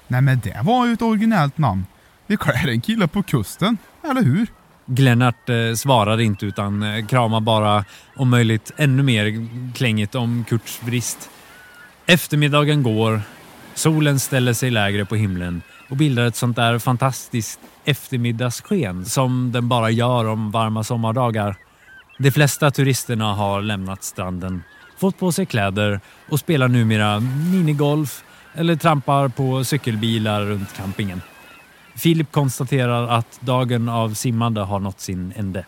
Nej 0.08 0.22
men 0.22 0.40
det 0.44 0.62
var 0.64 0.86
ju 0.86 0.94
ett 0.94 1.02
originellt 1.02 1.58
namn. 1.58 1.86
Det 2.28 2.38
klär 2.38 2.68
en 2.68 2.82
kille 2.82 3.08
på 3.08 3.24
kusten, 3.24 3.78
eller 4.04 4.22
hur? 4.22 4.48
Glennart 4.86 5.50
eh, 5.50 5.74
svarar 5.76 6.22
inte 6.22 6.46
utan 6.46 6.84
eh, 6.84 7.06
kramar 7.06 7.42
bara 7.42 7.86
om 8.16 8.30
möjligt 8.30 8.72
ännu 8.78 9.04
mer 9.04 9.48
klängigt 9.76 10.16
om 10.16 10.46
Kurts 10.50 10.82
brist. 10.82 11.30
Eftermiddagen 12.06 12.84
går, 12.84 13.22
solen 13.74 14.20
ställer 14.20 14.54
sig 14.54 14.72
lägre 14.72 15.06
på 15.06 15.16
himlen 15.16 15.62
och 15.90 15.98
bildar 15.98 16.26
ett 16.26 16.36
sånt 16.36 16.56
där 16.56 16.80
fantastiskt 16.80 17.60
eftermiddagssken 17.86 19.06
som 19.06 19.52
den 19.52 19.70
bara 19.70 19.90
gör 19.90 20.26
om 20.26 20.52
varma 20.52 20.84
sommardagar. 20.84 21.56
De 22.20 22.32
flesta 22.32 22.72
turisterna 22.72 23.34
har 23.34 23.62
lämnat 23.62 24.04
stranden, 24.04 24.64
fått 24.98 25.20
på 25.20 25.32
sig 25.32 25.46
kläder 25.46 26.00
och 26.30 26.40
spelar 26.40 26.68
numera 26.68 27.20
minigolf 27.52 28.24
eller 28.54 28.76
trampar 28.76 29.28
på 29.28 29.64
cykelbilar 29.64 30.42
runt 30.42 30.74
campingen. 30.74 31.22
Filip 31.96 32.32
konstaterar 32.32 33.08
att 33.08 33.42
dagen 33.42 33.90
av 33.90 34.14
simmande 34.14 34.62
har 34.62 34.80
nått 34.80 35.00
sin 35.00 35.34
ände. 35.36 35.66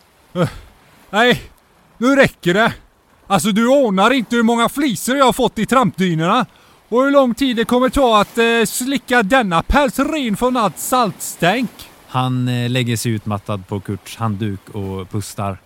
Nej, 1.10 1.42
nu 1.98 2.16
räcker 2.16 2.54
det. 2.54 2.72
Alltså 3.26 3.52
du 3.52 3.68
ordnar 3.68 4.10
inte 4.10 4.36
hur 4.36 4.42
många 4.42 4.68
flisor 4.68 5.16
jag 5.16 5.24
har 5.24 5.32
fått 5.32 5.58
i 5.58 5.66
trampdynorna 5.66 6.46
och 6.88 7.02
hur 7.02 7.10
lång 7.10 7.34
tid 7.34 7.56
det 7.56 7.64
kommer 7.64 7.88
ta 7.88 8.20
att 8.20 8.38
eh, 8.38 8.64
slicka 8.66 9.22
denna 9.22 9.62
päls 9.62 9.98
ren 9.98 10.36
från 10.36 10.56
allt 10.56 10.78
saltstänk. 10.78 11.70
Han 12.08 12.48
eh, 12.48 12.70
lägger 12.70 12.96
sig 12.96 13.12
utmattad 13.12 13.66
på 13.68 13.80
Kurts 13.80 14.16
handduk 14.16 14.68
och 14.68 15.10
pustar. 15.10 15.58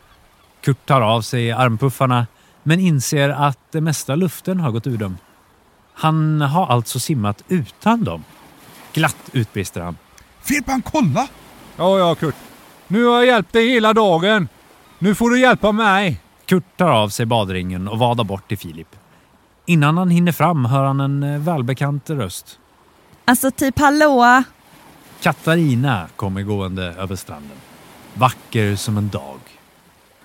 Kurt 0.60 0.86
tar 0.86 1.00
av 1.00 1.22
sig 1.22 1.52
armpuffarna 1.52 2.26
men 2.64 2.80
inser 2.80 3.28
att 3.28 3.58
det 3.72 3.80
mesta 3.80 4.14
luften 4.14 4.60
har 4.60 4.70
gått 4.70 4.86
ur 4.86 4.98
dem. 4.98 5.18
Han 5.94 6.40
har 6.40 6.66
alltså 6.66 7.00
simmat 7.00 7.44
utan 7.48 8.04
dem. 8.04 8.24
Glatt 8.92 9.30
utbrister 9.32 9.80
han. 9.80 9.96
Filpan 10.42 10.82
kolla! 10.82 11.28
Ja, 11.76 11.98
ja 11.98 12.14
Kurt. 12.14 12.34
Nu 12.88 13.04
har 13.04 13.14
jag 13.14 13.26
hjälpt 13.26 13.52
dig 13.52 13.70
hela 13.70 13.92
dagen. 13.92 14.48
Nu 14.98 15.14
får 15.14 15.30
du 15.30 15.40
hjälpa 15.40 15.72
mig. 15.72 16.20
Kurt 16.46 16.76
tar 16.76 16.88
av 16.88 17.08
sig 17.08 17.26
badringen 17.26 17.88
och 17.88 17.98
vadar 17.98 18.24
bort 18.24 18.48
till 18.48 18.58
Filip. 18.58 18.96
Innan 19.66 19.98
han 19.98 20.10
hinner 20.10 20.32
fram 20.32 20.64
hör 20.64 20.84
han 20.84 21.00
en 21.00 21.22
eh, 21.22 21.40
välbekant 21.40 22.10
röst. 22.10 22.58
Alltså 23.24 23.50
typ 23.50 23.78
hallå? 23.78 24.42
Katarina 25.22 26.08
kommer 26.16 26.42
gående 26.42 26.82
över 26.84 27.16
stranden. 27.16 27.56
Vacker 28.14 28.76
som 28.76 28.96
en 28.96 29.08
dag. 29.08 29.38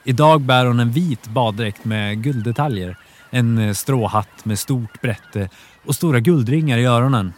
Idag 0.03 0.41
bär 0.41 0.65
hon 0.65 0.79
en 0.79 0.91
vit 0.91 1.27
baddräkt 1.27 1.85
med 1.85 2.23
gulddetaljer. 2.23 2.97
En 3.29 3.57
eh, 3.57 3.73
stråhatt 3.73 4.45
med 4.45 4.59
stort 4.59 5.01
brätte 5.01 5.49
och 5.85 5.95
stora 5.95 6.19
guldringar 6.19 6.77
i 6.77 6.85
öronen. 6.85 7.33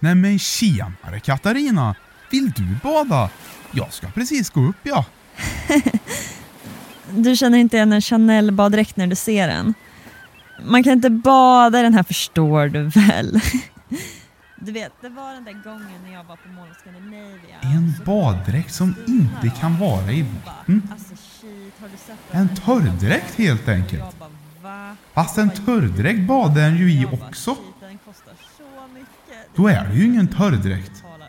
Nej 0.00 0.14
men 0.14 0.38
tjenare 0.38 1.20
Katarina! 1.20 1.94
Vill 2.30 2.50
du 2.50 2.76
bada? 2.82 3.30
Jag 3.70 3.92
ska 3.92 4.06
precis 4.06 4.50
gå 4.50 4.60
upp 4.60 4.76
ja. 4.82 5.04
Du 7.10 7.36
känner 7.36 7.58
inte 7.58 7.76
igen 7.76 7.92
en 7.92 8.00
Chanel-baddräkt 8.00 8.96
när 8.96 9.06
du 9.06 9.16
ser 9.16 9.48
den? 9.48 9.74
Man 10.64 10.82
kan 10.82 10.92
inte 10.92 11.10
bada 11.10 11.80
i 11.80 11.82
den 11.82 11.94
här 11.94 12.02
förstår 12.02 12.68
du 12.68 12.82
väl? 12.82 13.40
Du 14.64 14.72
vet, 14.72 14.92
det 15.00 15.08
var 15.08 15.34
den 15.34 15.44
där 15.44 15.52
gången 15.64 16.02
när 16.04 16.12
jag 16.12 16.24
var 16.24 16.36
på 16.36 16.48
Mall 16.48 16.68
of 16.70 16.76
Scandinavia. 16.76 17.58
En 17.62 17.94
baddräkt 18.04 18.74
som 18.74 18.94
inte 19.06 19.60
kan 19.60 19.78
vara 19.78 20.12
i 20.12 20.26
vatten. 20.44 20.82
En 22.30 22.46
den? 22.46 22.56
torrdräkt 22.56 23.34
helt 23.34 23.68
enkelt. 23.68 24.04
Fast 25.12 25.38
en 25.38 25.50
torrdräkt 25.50 26.20
badar 26.20 26.62
en 26.62 26.76
ju 26.76 26.92
i 26.92 27.06
också. 27.06 27.56
Den. 27.80 27.98
Då 29.54 29.68
är 29.68 29.88
det 29.88 29.94
ju 29.94 30.04
ingen 30.04 30.28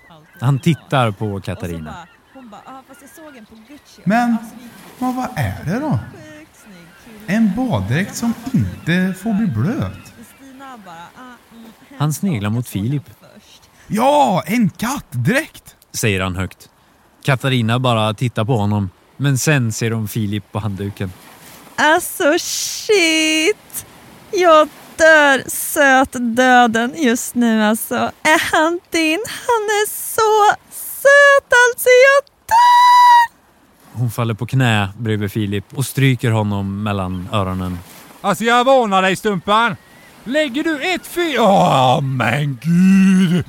alltid. 0.09 0.41
Han 0.41 0.59
tittar 0.59 1.11
på 1.11 1.41
Katarina. 1.41 1.91
bara, 1.91 2.07
hon 2.33 2.49
bara, 2.49 2.61
ja 2.65 2.83
fast 2.87 3.01
jag 3.01 3.09
såg 3.09 3.37
en 3.37 3.45
på 3.45 3.55
Gucci. 3.55 4.01
Men- 4.05 4.31
Alltså, 4.31 4.55
Men 4.99 5.15
vad 5.15 5.29
är 5.35 5.63
det 5.65 5.79
då? 5.79 5.99
En 7.27 7.55
baddräkt 7.55 8.15
som 8.15 8.33
inte 8.53 9.13
får 9.23 9.33
bli 9.33 9.47
blöt. 9.47 10.13
Ah, 11.17 11.21
mm, 11.51 11.65
Han 11.97 12.13
sneglar 12.13 12.49
mot 12.49 12.67
Filip. 12.67 13.03
den 13.05 13.15
först. 13.39 13.69
Ja, 13.87 14.43
en 14.45 14.69
kattdräkt! 14.69 15.75
Säger 15.91 16.21
han 16.21 16.35
högt. 16.35 16.69
Katarina 17.23 17.79
bara 17.79 18.13
tittar 18.13 18.45
på 18.45 18.57
honom. 18.57 18.89
Men 19.23 19.37
sen 19.37 19.71
ser 19.71 19.91
hon 19.91 20.07
Filip 20.07 20.51
på 20.51 20.59
handduken. 20.59 21.11
Alltså 21.75 22.39
shit! 22.39 23.85
Jag 24.31 24.69
dör 24.97 25.49
söt 25.49 26.35
döden 26.35 26.93
just 26.97 27.35
nu 27.35 27.63
alltså. 27.63 27.95
Är 28.23 28.51
han 28.51 28.79
din? 28.89 29.23
Han 29.27 29.63
är 29.63 29.87
så 29.89 30.55
söt 30.71 31.53
alltså, 31.71 31.89
jag 31.89 32.23
dör! 32.47 33.37
Hon 33.99 34.11
faller 34.11 34.33
på 34.33 34.45
knä 34.45 34.89
bredvid 34.97 35.31
Filip 35.31 35.65
och 35.75 35.85
stryker 35.85 36.31
honom 36.31 36.83
mellan 36.83 37.29
öronen. 37.31 37.79
Alltså 38.21 38.43
jag 38.43 38.63
varnar 38.63 39.01
dig 39.01 39.15
Stumpan. 39.15 39.75
Lägger 40.23 40.63
du 40.63 40.93
ett 40.93 41.07
fy... 41.07 41.37
Åh 41.37 42.01
men 42.01 42.59
gud! 42.61 43.45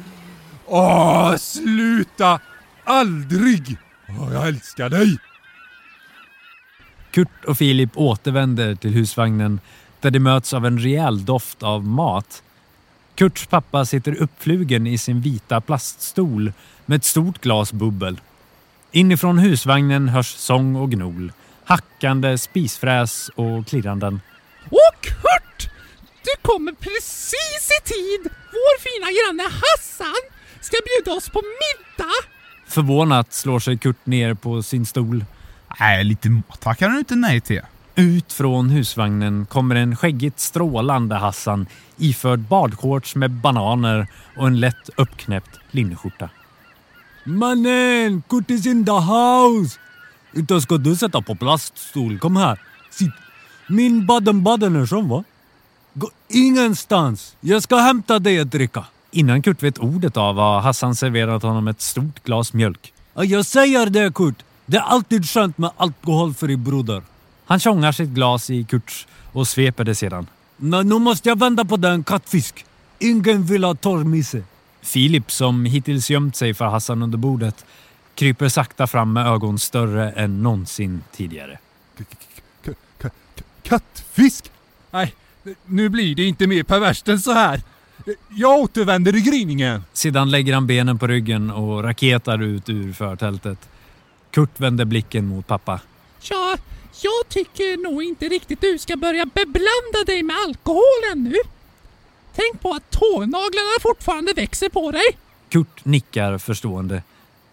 Åh 0.66 1.37
sluta! 1.37 2.40
Aldrig! 2.84 3.76
Åh, 4.08 4.34
jag 4.34 4.48
älskar 4.48 4.88
dig! 4.88 5.18
Kurt 7.14 7.44
och 7.44 7.59
Filip 7.59 7.90
återvänder 7.94 8.74
till 8.74 8.90
husvagnen 8.90 9.61
där 10.00 10.11
de 10.11 10.20
möts 10.20 10.55
av 10.55 10.66
en 10.66 10.79
rejäl 10.79 11.24
doft 11.24 11.62
av 11.62 11.87
mat. 11.87 12.42
Kurts 13.14 13.46
pappa 13.46 13.85
sitter 13.85 14.14
uppflugen 14.14 14.87
i 14.87 14.98
sin 14.98 15.20
vita 15.20 15.61
plaststol 15.61 16.53
med 16.87 16.96
ett 16.96 17.05
stort 17.05 17.40
glas 17.40 17.72
bubbel. 17.72 18.20
Inifrån 18.92 19.38
husvagnen 19.38 20.09
hörs 20.09 20.27
sång 20.27 20.77
och 20.77 20.90
gnol, 20.90 21.33
hackande 21.64 22.38
spisfräs 22.38 23.31
och 23.35 23.66
klirranden. 23.66 24.20
Och 24.64 25.00
Kurt! 25.00 25.70
Du 26.22 26.42
kommer 26.42 26.72
precis 26.72 27.70
i 27.81 27.88
tid! 27.88 28.33
Vår 28.53 28.81
fina 28.81 29.07
granne 29.07 29.42
Hassan 29.42 30.31
ska 30.61 30.77
bjuda 30.85 31.18
oss 31.18 31.29
på 31.29 31.42
middag! 31.42 32.14
Förvånat 32.66 33.33
slår 33.33 33.59
sig 33.59 33.79
Kurt 33.79 34.07
ner 34.07 34.35
på 34.35 34.62
sin 34.62 34.87
stol. 34.87 35.24
Nej, 35.80 36.04
lite 36.04 36.30
mat 36.30 36.60
tackar 36.60 36.88
du 36.88 36.98
inte 36.98 37.14
nej 37.16 37.40
till. 37.40 37.60
Ut 37.94 38.32
från 38.32 38.70
husvagnen 38.70 39.46
kommer 39.46 39.74
en 39.74 39.96
skäggigt 39.96 40.40
strålande 40.40 41.14
Hassan 41.14 41.66
iförd 41.96 42.40
badshorts 42.40 43.14
med 43.14 43.30
bananer 43.30 44.06
och 44.37 44.46
en 44.46 44.60
lätt 44.60 44.90
uppknäppt 44.96 45.60
linneskjorta. 45.70 46.28
Mannen, 47.24 48.22
Kurt 48.28 48.50
is 48.50 48.66
in 48.66 48.84
the 48.84 48.92
house! 48.92 49.78
Inte 50.37 50.60
ska 50.60 50.76
du 50.76 50.96
sätta 50.96 51.22
på 51.22 51.34
plaststol. 51.34 52.18
Kom 52.18 52.37
här, 52.37 52.60
sitt. 52.90 53.12
Min 53.68 54.06
baden-baden 54.06 54.76
är 54.76 54.87
som 54.87 55.08
va? 55.08 55.24
Gå 55.94 56.10
ingenstans. 56.28 57.37
Jag 57.40 57.62
ska 57.62 57.76
hämta 57.76 58.18
dig 58.18 58.40
att 58.40 58.50
dricka. 58.50 58.84
Innan 59.10 59.42
Kurt 59.42 59.62
vet 59.62 59.78
ordet 59.78 60.16
av 60.16 60.37
har 60.37 60.60
Hassan 60.60 60.94
serverat 60.94 61.42
honom 61.42 61.68
ett 61.68 61.80
stort 61.80 62.24
glas 62.24 62.52
mjölk. 62.52 62.92
Ja, 63.14 63.24
Jag 63.24 63.46
säger 63.46 63.87
det 63.87 64.14
Kurt. 64.14 64.44
Det 64.66 64.77
är 64.77 64.83
alltid 64.83 65.29
skönt 65.29 65.59
med 65.59 65.70
alkoholfri 65.77 66.57
broder. 66.57 67.03
Han 67.44 67.61
tjongar 67.61 67.92
sitt 67.92 68.09
glas 68.09 68.50
i 68.50 68.64
Kurts 68.64 69.07
och 69.33 69.48
sveper 69.48 69.85
det 69.85 69.94
sedan. 69.94 70.27
Nej, 70.57 70.85
nu 70.85 70.98
måste 70.98 71.29
jag 71.29 71.38
vända 71.38 71.64
på 71.64 71.77
den 71.77 72.05
kattfisk. 72.05 72.64
Ingen 72.98 73.44
vill 73.44 73.64
ha 73.64 73.74
torrmisse. 73.74 74.42
Filip, 74.83 75.31
som 75.31 75.64
hittills 75.64 76.11
gömt 76.11 76.37
sig 76.37 76.55
för 76.55 76.64
Hassan 76.64 77.03
under 77.03 77.18
bordet, 77.18 77.64
kryper 78.14 78.48
sakta 78.48 78.87
fram 78.87 79.12
med 79.12 79.27
ögon 79.27 79.59
större 79.59 80.11
än 80.11 80.42
någonsin 80.42 81.03
tidigare. 81.12 81.59
Kattfisk? 83.62 84.50
Nej, 84.90 85.14
Nu 85.64 85.88
blir 85.88 86.14
det 86.14 86.24
inte 86.24 86.46
mer 86.46 86.62
perverst 86.62 87.09
än 87.09 87.20
så 87.20 87.33
här. 87.33 87.62
Jag 88.29 88.61
återvänder 88.61 89.16
i 89.16 89.20
gryningen. 89.20 89.85
Sedan 89.92 90.31
lägger 90.31 90.55
han 90.55 90.66
benen 90.66 90.98
på 90.98 91.07
ryggen 91.07 91.50
och 91.50 91.83
raketar 91.83 92.42
ut 92.42 92.68
ur 92.68 92.92
förtältet. 92.92 93.68
Kurt 94.35 94.61
vänder 94.61 94.85
blicken 94.85 95.27
mot 95.27 95.47
pappa. 95.47 95.81
Ja, 96.20 96.57
jag 97.03 97.29
tycker 97.29 97.83
nog 97.90 98.03
inte 98.03 98.29
riktigt 98.29 98.61
du 98.61 98.79
ska 98.79 98.97
börja 98.97 99.27
beblanda 99.27 100.05
dig 100.07 100.23
med 100.23 100.37
alkoholen 100.47 101.25
nu. 101.25 101.35
Tänk 102.35 102.61
på 102.61 102.70
att 102.70 102.90
tånaglarna 102.90 103.81
fortfarande 103.81 104.33
växer 104.33 104.68
på 104.68 104.90
dig. 104.90 105.05
Kurt 105.49 105.85
nickar 105.85 106.38
förstående. 106.38 107.03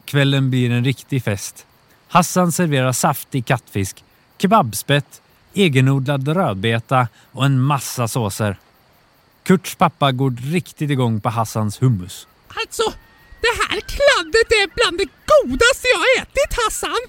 Kvällen 0.05 0.49
blir 0.49 0.71
en 0.71 0.83
riktig 0.83 1.23
fest. 1.23 1.65
Hassan 2.07 2.51
serverar 2.51 2.91
saftig 2.91 3.45
kattfisk, 3.45 4.03
kebabspett, 4.37 5.21
egenodlad 5.53 6.27
rödbeta 6.27 7.07
och 7.31 7.45
en 7.45 7.61
massa 7.61 8.07
såser. 8.07 8.55
Kurts 9.43 9.75
pappa 9.75 10.11
går 10.11 10.31
riktigt 10.51 10.89
igång 10.89 11.21
på 11.21 11.29
Hassans 11.29 11.81
hummus. 11.81 12.27
Alltså, 12.47 12.83
det 13.45 13.53
här 13.61 13.79
kladdet 13.95 14.47
är 14.61 14.67
bland 14.77 14.97
det 15.01 15.09
godaste 15.33 15.87
jag 15.95 16.03
ätit 16.21 16.53
Hassan! 16.63 17.01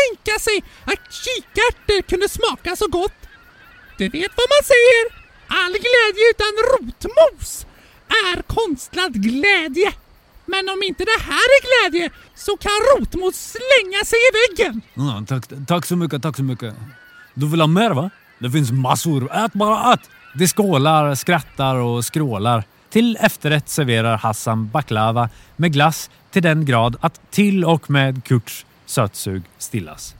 Tänka 0.00 0.38
sig 0.46 0.56
att 0.90 1.02
kikärtor 1.22 2.02
kunde 2.10 2.28
smaka 2.28 2.76
så 2.76 2.86
gott. 2.88 3.20
Du 3.98 4.08
vet 4.08 4.32
vad 4.40 4.48
man 4.54 4.64
säger? 4.72 5.04
All 5.60 5.72
glädje 5.86 6.24
utan 6.34 6.52
rotmos 6.72 7.66
är 8.24 8.42
konstlad 8.42 9.12
glädje. 9.12 9.92
Men 10.46 10.68
om 10.68 10.82
inte 10.82 11.04
det 11.04 11.20
här 11.30 11.48
är 11.56 11.60
glädje 11.68 12.10
så 12.34 12.56
kan 12.56 12.72
rotmos 12.90 13.36
slänga 13.54 14.04
sig 14.04 14.18
i 14.28 14.30
väggen. 14.40 14.80
Ja, 14.94 15.24
tack, 15.28 15.44
tack 15.66 15.86
så 15.86 15.96
mycket, 15.96 16.22
tack 16.22 16.36
så 16.36 16.42
mycket. 16.42 16.74
Du 17.34 17.46
vill 17.50 17.60
ha 17.60 17.66
mer 17.66 17.90
va? 17.90 18.10
Det 18.38 18.50
finns 18.50 18.70
massor. 18.72 19.32
Ät 19.44 19.52
bara 19.52 19.92
ät! 19.92 20.00
Det 20.34 20.48
skålar, 20.48 21.14
skrattar 21.14 21.76
och 21.76 22.04
skrålar. 22.04 22.64
Till 22.90 23.16
efterrätt 23.20 23.68
serverar 23.68 24.16
Hassan 24.16 24.68
baklava 24.68 25.28
med 25.56 25.72
glass 25.72 26.10
till 26.30 26.42
den 26.42 26.64
grad 26.64 26.96
att 27.00 27.30
till 27.30 27.64
och 27.64 27.90
med 27.90 28.24
Kurts 28.24 28.66
sötsug 28.86 29.42
stillas. 29.58 30.14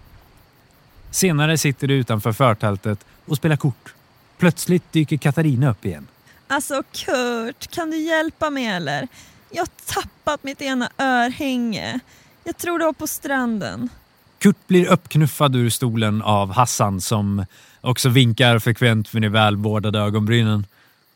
Senare 1.10 1.58
sitter 1.58 1.88
de 1.88 1.94
utanför 1.94 2.32
förtältet 2.32 3.04
och 3.26 3.36
spelar 3.36 3.56
kort. 3.56 3.94
Plötsligt 4.38 4.92
dyker 4.92 5.16
Katarina 5.16 5.70
upp 5.70 5.84
igen. 5.84 6.06
Alltså 6.46 6.82
Kurt, 6.92 7.70
kan 7.70 7.90
du 7.90 7.96
hjälpa 7.96 8.50
mig 8.50 8.66
eller? 8.66 9.08
Jag 9.50 9.62
har 9.62 9.94
tappat 10.02 10.44
mitt 10.44 10.62
ena 10.62 10.90
örhänge. 10.98 12.00
Jag 12.44 12.56
tror 12.56 12.78
det 12.78 12.84
var 12.84 12.92
på 12.92 13.06
stranden. 13.06 13.88
Kurt 14.38 14.66
blir 14.66 14.86
uppknuffad 14.86 15.56
ur 15.56 15.70
stolen 15.70 16.22
av 16.22 16.52
Hassan 16.52 17.00
som 17.00 17.44
också 17.80 18.08
vinkar 18.08 18.58
frekvent 18.58 19.12
med 19.12 19.22
de 19.22 19.28
välvårdade 19.28 19.98
ögonbrynen. 19.98 20.66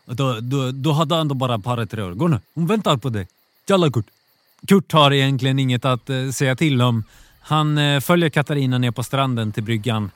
Du, 0.07 0.41
du, 0.41 0.73
du 0.73 0.93
hade 0.93 1.17
ändå 1.17 1.35
bara 1.35 1.55
ett 1.55 1.65
par 1.65 1.87
tre 1.87 2.03
år. 2.03 2.13
Gå 2.13 2.29
nu, 2.29 2.41
hon 2.55 2.67
väntar 2.67 2.97
på 2.97 3.09
dig. 3.09 3.29
Jalla 3.67 3.91
Kurt. 3.91 4.07
Kurt 4.67 4.93
har 4.93 5.13
egentligen 5.13 5.59
inget 5.59 5.85
att 5.85 6.11
eh, 6.11 6.31
säga 6.31 6.57
till 6.57 6.83
om. 6.83 7.05
Han 7.41 7.79
eh, 7.79 8.01
följer 8.01 8.29
Katarina 8.29 8.79
ner 8.79 8.91
på 8.91 9.03
stranden 9.03 9.53
till 9.53 9.63
bryggan. 9.63 10.11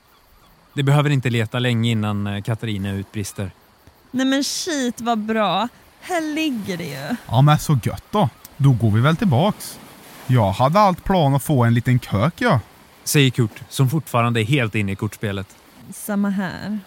De 0.75 0.83
behöver 0.83 1.11
inte 1.11 1.31
leta 1.31 1.59
länge 1.59 1.91
innan 1.91 2.27
eh, 2.27 2.43
Katarina 2.43 2.93
utbrister. 2.93 3.51
Nej 4.11 4.27
men 4.27 4.45
shit 4.45 5.01
vad 5.01 5.19
bra. 5.19 5.69
Här 6.01 6.35
ligger 6.35 6.77
det 6.77 6.85
ju. 6.85 7.17
Ja 7.29 7.43
men 7.43 7.59
så 7.59 7.79
gött 7.83 8.05
då. 8.11 8.29
Då 8.57 8.73
går 8.73 8.91
vi 8.91 9.01
väl 9.01 9.17
tillbaks. 9.17 9.79
Jag 10.27 10.53
hade 10.53 10.81
allt 10.81 11.05
plan 11.05 11.35
att 11.35 11.43
få 11.43 11.65
en 11.65 11.75
liten 11.75 12.01
kök 12.01 12.35
ja. 12.37 12.61
Säger 13.05 13.31
Kurt 13.31 13.63
som 13.69 13.91
fortfarande 13.91 14.41
är 14.41 14.45
helt 14.45 14.75
inne 14.75 14.93
i 14.93 14.97
kortspelet. 14.97 15.57
Samma 15.95 16.29
här. 16.31 16.79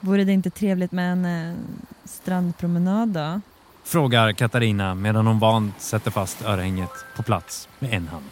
Vore 0.00 0.24
det 0.24 0.32
inte 0.32 0.50
trevligt 0.50 0.92
med 0.92 1.12
en 1.12 1.24
eh, 1.24 1.56
strandpromenad 2.04 3.08
då? 3.08 3.40
Frågar 3.84 4.32
Katarina 4.32 4.94
medan 4.94 5.26
hon 5.26 5.38
vant 5.38 5.80
sätter 5.80 6.10
fast 6.10 6.42
örhänget 6.42 6.90
på 7.16 7.22
plats 7.22 7.68
med 7.78 7.94
en 7.94 8.08
hand. 8.08 8.24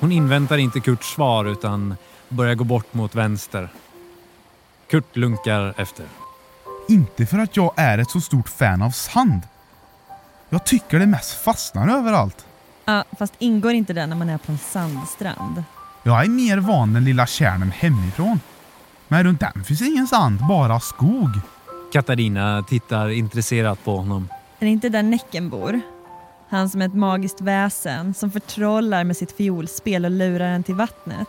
Hon 0.00 0.12
inväntar 0.12 0.58
inte 0.58 0.80
Kurts 0.80 1.14
svar 1.14 1.44
utan 1.44 1.94
börjar 2.28 2.54
gå 2.54 2.64
bort 2.64 2.94
mot 2.94 3.14
vänster. 3.14 3.68
Kurt 4.90 5.16
lunkar 5.16 5.74
efter. 5.76 6.06
Inte 6.88 7.26
för 7.26 7.38
att 7.38 7.56
jag 7.56 7.72
är 7.76 7.98
ett 7.98 8.10
så 8.10 8.20
stort 8.20 8.48
fan 8.48 8.82
av 8.82 8.90
sand. 8.90 9.42
Jag 10.48 10.64
tycker 10.66 10.98
det 10.98 11.06
mest 11.06 11.44
fastnar 11.44 11.98
överallt. 11.98 12.46
Ja, 12.84 13.04
fast 13.18 13.34
ingår 13.38 13.72
inte 13.72 13.92
det 13.92 14.06
när 14.06 14.16
man 14.16 14.30
är 14.30 14.38
på 14.38 14.52
en 14.52 14.58
sandstrand? 14.58 15.64
Jag 16.02 16.24
är 16.24 16.28
mer 16.28 16.58
van 16.58 16.92
den 16.92 17.04
lilla 17.04 17.26
kärnen 17.26 17.70
hemifrån. 17.70 18.40
Men 19.12 19.24
runt 19.24 19.40
den 19.40 19.64
finns 19.64 19.82
ingen 19.82 20.06
sand, 20.06 20.38
bara 20.48 20.80
skog. 20.80 21.30
Katarina 21.92 22.62
tittar 22.62 23.08
intresserat 23.08 23.84
på 23.84 23.96
honom. 23.96 24.28
Är 24.58 24.64
det 24.66 24.70
inte 24.72 24.88
där 24.88 25.02
Näcken 25.02 25.48
bor? 25.50 25.80
Han 26.48 26.68
som 26.68 26.82
är 26.82 26.86
ett 26.86 26.94
magiskt 26.94 27.40
väsen 27.40 28.14
som 28.14 28.30
förtrollar 28.30 29.04
med 29.04 29.16
sitt 29.16 29.32
fiolspel 29.36 30.04
och 30.04 30.10
lurar 30.10 30.46
en 30.48 30.62
till 30.62 30.74
vattnet. 30.74 31.28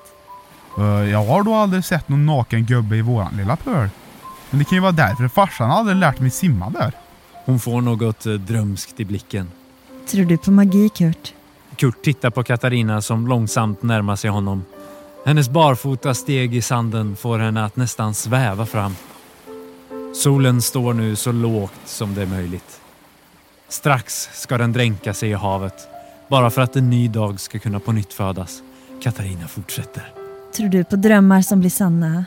Eh, 0.77 0.83
Jag 0.85 1.25
har 1.25 1.43
då 1.43 1.53
aldrig 1.53 1.85
sett 1.85 2.09
någon 2.09 2.25
naken 2.25 2.65
gubbe 2.65 2.95
i 2.95 3.01
våran 3.01 3.37
lilla 3.37 3.55
pöl. 3.55 3.89
Men 4.49 4.59
det 4.59 4.65
kan 4.65 4.75
ju 4.75 4.81
vara 4.81 4.91
därför 4.91 5.27
farsan 5.27 5.71
aldrig 5.71 5.97
lärt 5.97 6.19
mig 6.19 6.29
simma 6.29 6.69
där. 6.69 6.91
Hon 7.45 7.59
får 7.59 7.81
något 7.81 8.25
eh, 8.25 8.33
drömskt 8.33 8.99
i 8.99 9.05
blicken. 9.05 9.51
Tror 10.07 10.25
du 10.25 10.37
på 10.37 10.51
magi 10.51 10.89
Kurt? 10.89 11.33
Kurt 11.75 12.03
tittar 12.03 12.29
på 12.29 12.43
Katarina 12.43 13.01
som 13.01 13.27
långsamt 13.27 13.83
närmar 13.83 14.15
sig 14.15 14.29
honom. 14.29 14.63
Hennes 15.25 15.49
barfota 15.49 16.13
steg 16.13 16.55
i 16.55 16.61
sanden 16.61 17.15
får 17.15 17.39
henne 17.39 17.65
att 17.65 17.75
nästan 17.75 18.13
sväva 18.13 18.65
fram. 18.65 18.95
Solen 20.15 20.61
står 20.61 20.93
nu 20.93 21.15
så 21.15 21.31
lågt 21.31 21.79
som 21.85 22.15
det 22.15 22.21
är 22.21 22.25
möjligt. 22.25 22.81
Strax 23.67 24.29
ska 24.33 24.57
den 24.57 24.73
dränka 24.73 25.13
sig 25.13 25.29
i 25.29 25.33
havet. 25.33 25.87
Bara 26.29 26.49
för 26.49 26.61
att 26.61 26.75
en 26.75 26.89
ny 26.89 27.07
dag 27.07 27.39
ska 27.39 27.59
kunna 27.59 27.79
på 27.79 27.91
nytt 27.91 28.13
födas. 28.13 28.61
Katarina 29.03 29.47
fortsätter. 29.47 30.11
Tror 30.55 30.69
du 30.69 30.83
på 30.83 30.95
drömmar 30.95 31.41
som 31.41 31.59
blir 31.59 31.69
sanna? 31.69 32.25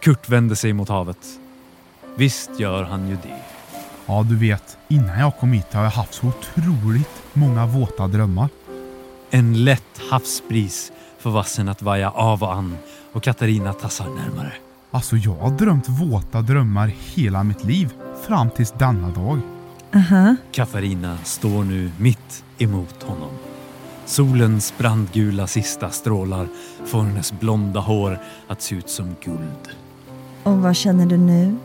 Kurt 0.00 0.28
vänder 0.28 0.54
sig 0.54 0.72
mot 0.72 0.88
havet. 0.88 1.26
Visst 2.16 2.50
gör 2.60 2.82
han 2.82 3.08
ju 3.08 3.14
det. 3.14 3.42
Ja, 4.06 4.26
du 4.28 4.36
vet, 4.36 4.78
innan 4.88 5.20
jag 5.20 5.36
kom 5.36 5.52
hit 5.52 5.72
har 5.72 5.82
jag 5.82 5.90
haft 5.90 6.14
så 6.14 6.26
otroligt 6.26 7.22
många 7.32 7.66
våta 7.66 8.06
drömmar. 8.06 8.48
En 9.30 9.64
lätt 9.64 10.00
havsbris 10.10 10.92
får 11.18 11.30
vassen 11.30 11.68
att 11.68 11.82
vaja 11.82 12.10
av 12.10 12.42
och 12.42 12.54
an 12.54 12.78
och 13.12 13.22
Katarina 13.22 13.72
tassar 13.72 14.06
närmare. 14.06 14.52
Alltså, 14.90 15.16
jag 15.16 15.34
har 15.34 15.50
drömt 15.50 15.88
våta 15.88 16.42
drömmar 16.42 16.92
hela 17.14 17.44
mitt 17.44 17.64
liv. 17.64 17.92
Fram 18.26 18.50
tills 18.50 18.72
denna 18.72 19.08
dag. 19.08 19.40
Aha. 19.94 20.36
Katarina 20.52 21.18
står 21.24 21.64
nu 21.64 21.90
mitt 21.98 22.44
emot 22.58 23.02
honom. 23.02 23.30
Solens 24.04 24.74
brandgula 24.78 25.46
sista 25.46 25.90
strålar 25.90 26.48
får 26.86 27.02
hennes 27.02 27.32
blonda 27.32 27.80
hår 27.80 28.18
att 28.48 28.62
se 28.62 28.74
ut 28.74 28.90
som 28.90 29.16
guld. 29.24 29.68
Och 30.42 30.58
vad 30.58 30.76
känner 30.76 31.06
du 31.06 31.16
nu? 31.16 31.56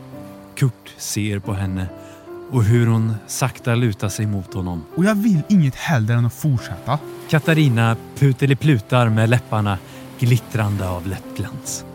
Kurt 0.55 0.93
ser 0.97 1.39
på 1.39 1.53
henne 1.53 1.87
och 2.53 2.63
hur 2.63 2.87
hon 2.87 3.15
sakta 3.27 3.75
lutar 3.75 4.09
sig 4.09 4.25
mot 4.25 4.53
honom. 4.53 4.85
Och 4.95 5.05
jag 5.05 5.15
vill 5.15 5.41
inget 5.49 5.75
hellre 5.75 6.13
än 6.13 6.25
att 6.25 6.33
fortsätta. 6.33 6.99
Katarina 7.29 7.97
puteliplutar 8.15 9.09
med 9.09 9.29
läpparna 9.29 9.77
glittrande 10.19 10.89
av 10.89 11.07
läppglans. 11.07 11.85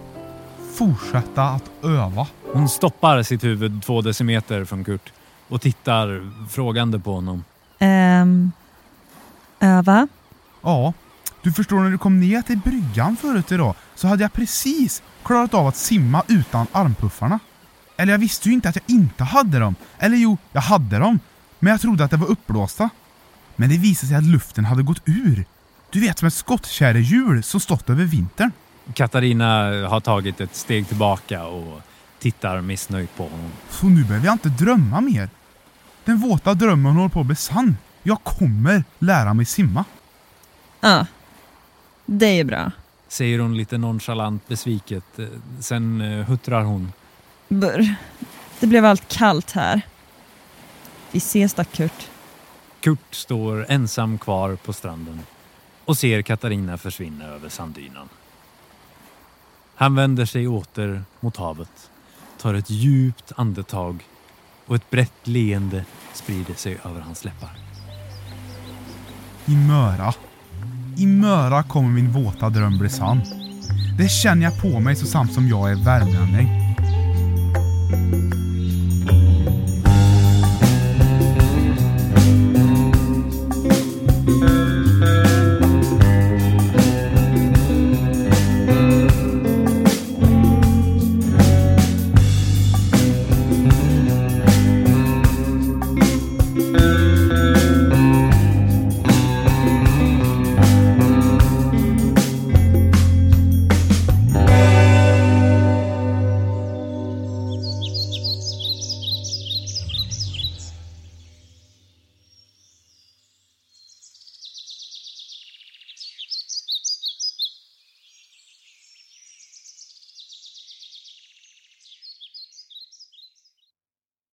Fortsätta 0.74 1.42
att 1.42 1.84
öva. 1.84 2.26
Hon 2.52 2.68
stoppar 2.68 3.22
sitt 3.22 3.44
huvud 3.44 3.82
två 3.82 4.00
decimeter 4.00 4.64
från 4.64 4.84
Kurt 4.84 5.12
och 5.48 5.60
tittar 5.60 6.32
frågande 6.50 6.98
på 6.98 7.12
honom. 7.12 7.44
Ehm... 7.78 8.52
Öva? 9.60 10.08
Ja, 10.62 10.92
du 11.42 11.52
förstår 11.52 11.80
när 11.80 11.90
du 11.90 11.98
kom 11.98 12.20
ner 12.20 12.42
till 12.42 12.58
bryggan 12.58 13.16
förut 13.16 13.52
idag 13.52 13.74
så 13.94 14.08
hade 14.08 14.22
jag 14.24 14.32
precis 14.32 15.02
klarat 15.24 15.54
av 15.54 15.66
att 15.66 15.76
simma 15.76 16.22
utan 16.28 16.66
armpuffarna. 16.72 17.38
Eller 18.00 18.12
jag 18.12 18.18
visste 18.18 18.48
ju 18.48 18.54
inte 18.54 18.68
att 18.68 18.76
jag 18.76 18.84
inte 18.86 19.24
hade 19.24 19.58
dem. 19.58 19.74
Eller 19.98 20.16
jo, 20.16 20.38
jag 20.52 20.60
hade 20.60 20.98
dem. 20.98 21.20
Men 21.58 21.70
jag 21.70 21.80
trodde 21.80 22.04
att 22.04 22.10
det 22.10 22.16
var 22.16 22.26
uppblåsta. 22.26 22.90
Men 23.56 23.68
det 23.68 23.76
visade 23.76 24.08
sig 24.08 24.16
att 24.16 24.24
luften 24.24 24.64
hade 24.64 24.82
gått 24.82 25.02
ur. 25.04 25.44
Du 25.90 26.00
vet 26.00 26.18
som 26.18 26.28
ett 26.28 26.34
skottkärrehjul 26.34 27.42
som 27.42 27.60
stått 27.60 27.90
över 27.90 28.04
vintern. 28.04 28.52
Katarina 28.94 29.46
har 29.88 30.00
tagit 30.00 30.40
ett 30.40 30.56
steg 30.56 30.88
tillbaka 30.88 31.44
och 31.46 31.80
tittar 32.18 32.60
missnöjt 32.60 33.16
på 33.16 33.22
honom. 33.22 33.50
Så 33.70 33.86
nu 33.86 34.04
behöver 34.04 34.26
jag 34.26 34.34
inte 34.34 34.48
drömma 34.48 35.00
mer. 35.00 35.28
Den 36.04 36.18
våta 36.18 36.54
drömmen 36.54 36.92
håller 36.92 37.08
på 37.08 37.20
att 37.20 37.26
bli 37.26 37.36
sann. 37.36 37.76
Jag 38.02 38.24
kommer 38.24 38.84
lära 38.98 39.34
mig 39.34 39.44
simma. 39.44 39.84
Ja. 40.80 41.06
Det 42.06 42.40
är 42.40 42.44
bra. 42.44 42.70
Säger 43.08 43.38
hon 43.38 43.56
lite 43.56 43.78
nonchalant 43.78 44.48
besviket. 44.48 45.04
Sen 45.60 46.00
eh, 46.00 46.26
huttrar 46.26 46.62
hon. 46.62 46.92
Burr. 47.48 47.94
Det 48.60 48.66
blev 48.66 48.84
allt 48.84 49.08
kallt 49.08 49.50
här. 49.50 49.80
Vi 51.10 51.18
ses 51.18 51.54
då 51.54 51.64
Kurt. 51.64 52.08
Kurt 52.80 53.14
står 53.14 53.66
ensam 53.68 54.18
kvar 54.18 54.56
på 54.56 54.72
stranden 54.72 55.20
och 55.84 55.96
ser 55.98 56.22
Katarina 56.22 56.78
försvinna 56.78 57.24
över 57.24 57.48
sanddynan. 57.48 58.08
Han 59.74 59.94
vänder 59.94 60.24
sig 60.24 60.48
åter 60.48 61.02
mot 61.20 61.36
havet 61.36 61.90
tar 62.38 62.54
ett 62.54 62.70
djupt 62.70 63.32
andetag 63.36 64.04
och 64.66 64.76
ett 64.76 64.90
brett 64.90 65.26
leende 65.26 65.84
sprider 66.12 66.54
sig 66.54 66.78
över 66.84 67.00
hans 67.00 67.24
läppar. 67.24 67.50
I 69.46 69.56
Möra. 69.56 70.14
I 70.96 71.06
Möra 71.06 71.62
kommer 71.62 71.88
min 71.88 72.12
våta 72.12 72.48
dröm 72.48 72.78
bli 72.78 72.88
sann. 72.88 73.20
Det 73.98 74.08
känner 74.08 74.42
jag 74.42 74.62
på 74.62 74.80
mig 74.80 74.96
så 74.96 75.06
samt 75.06 75.32
som 75.32 75.48
jag 75.48 75.70
är 75.70 75.84
värmlänning. 75.84 76.76
you 77.90 78.27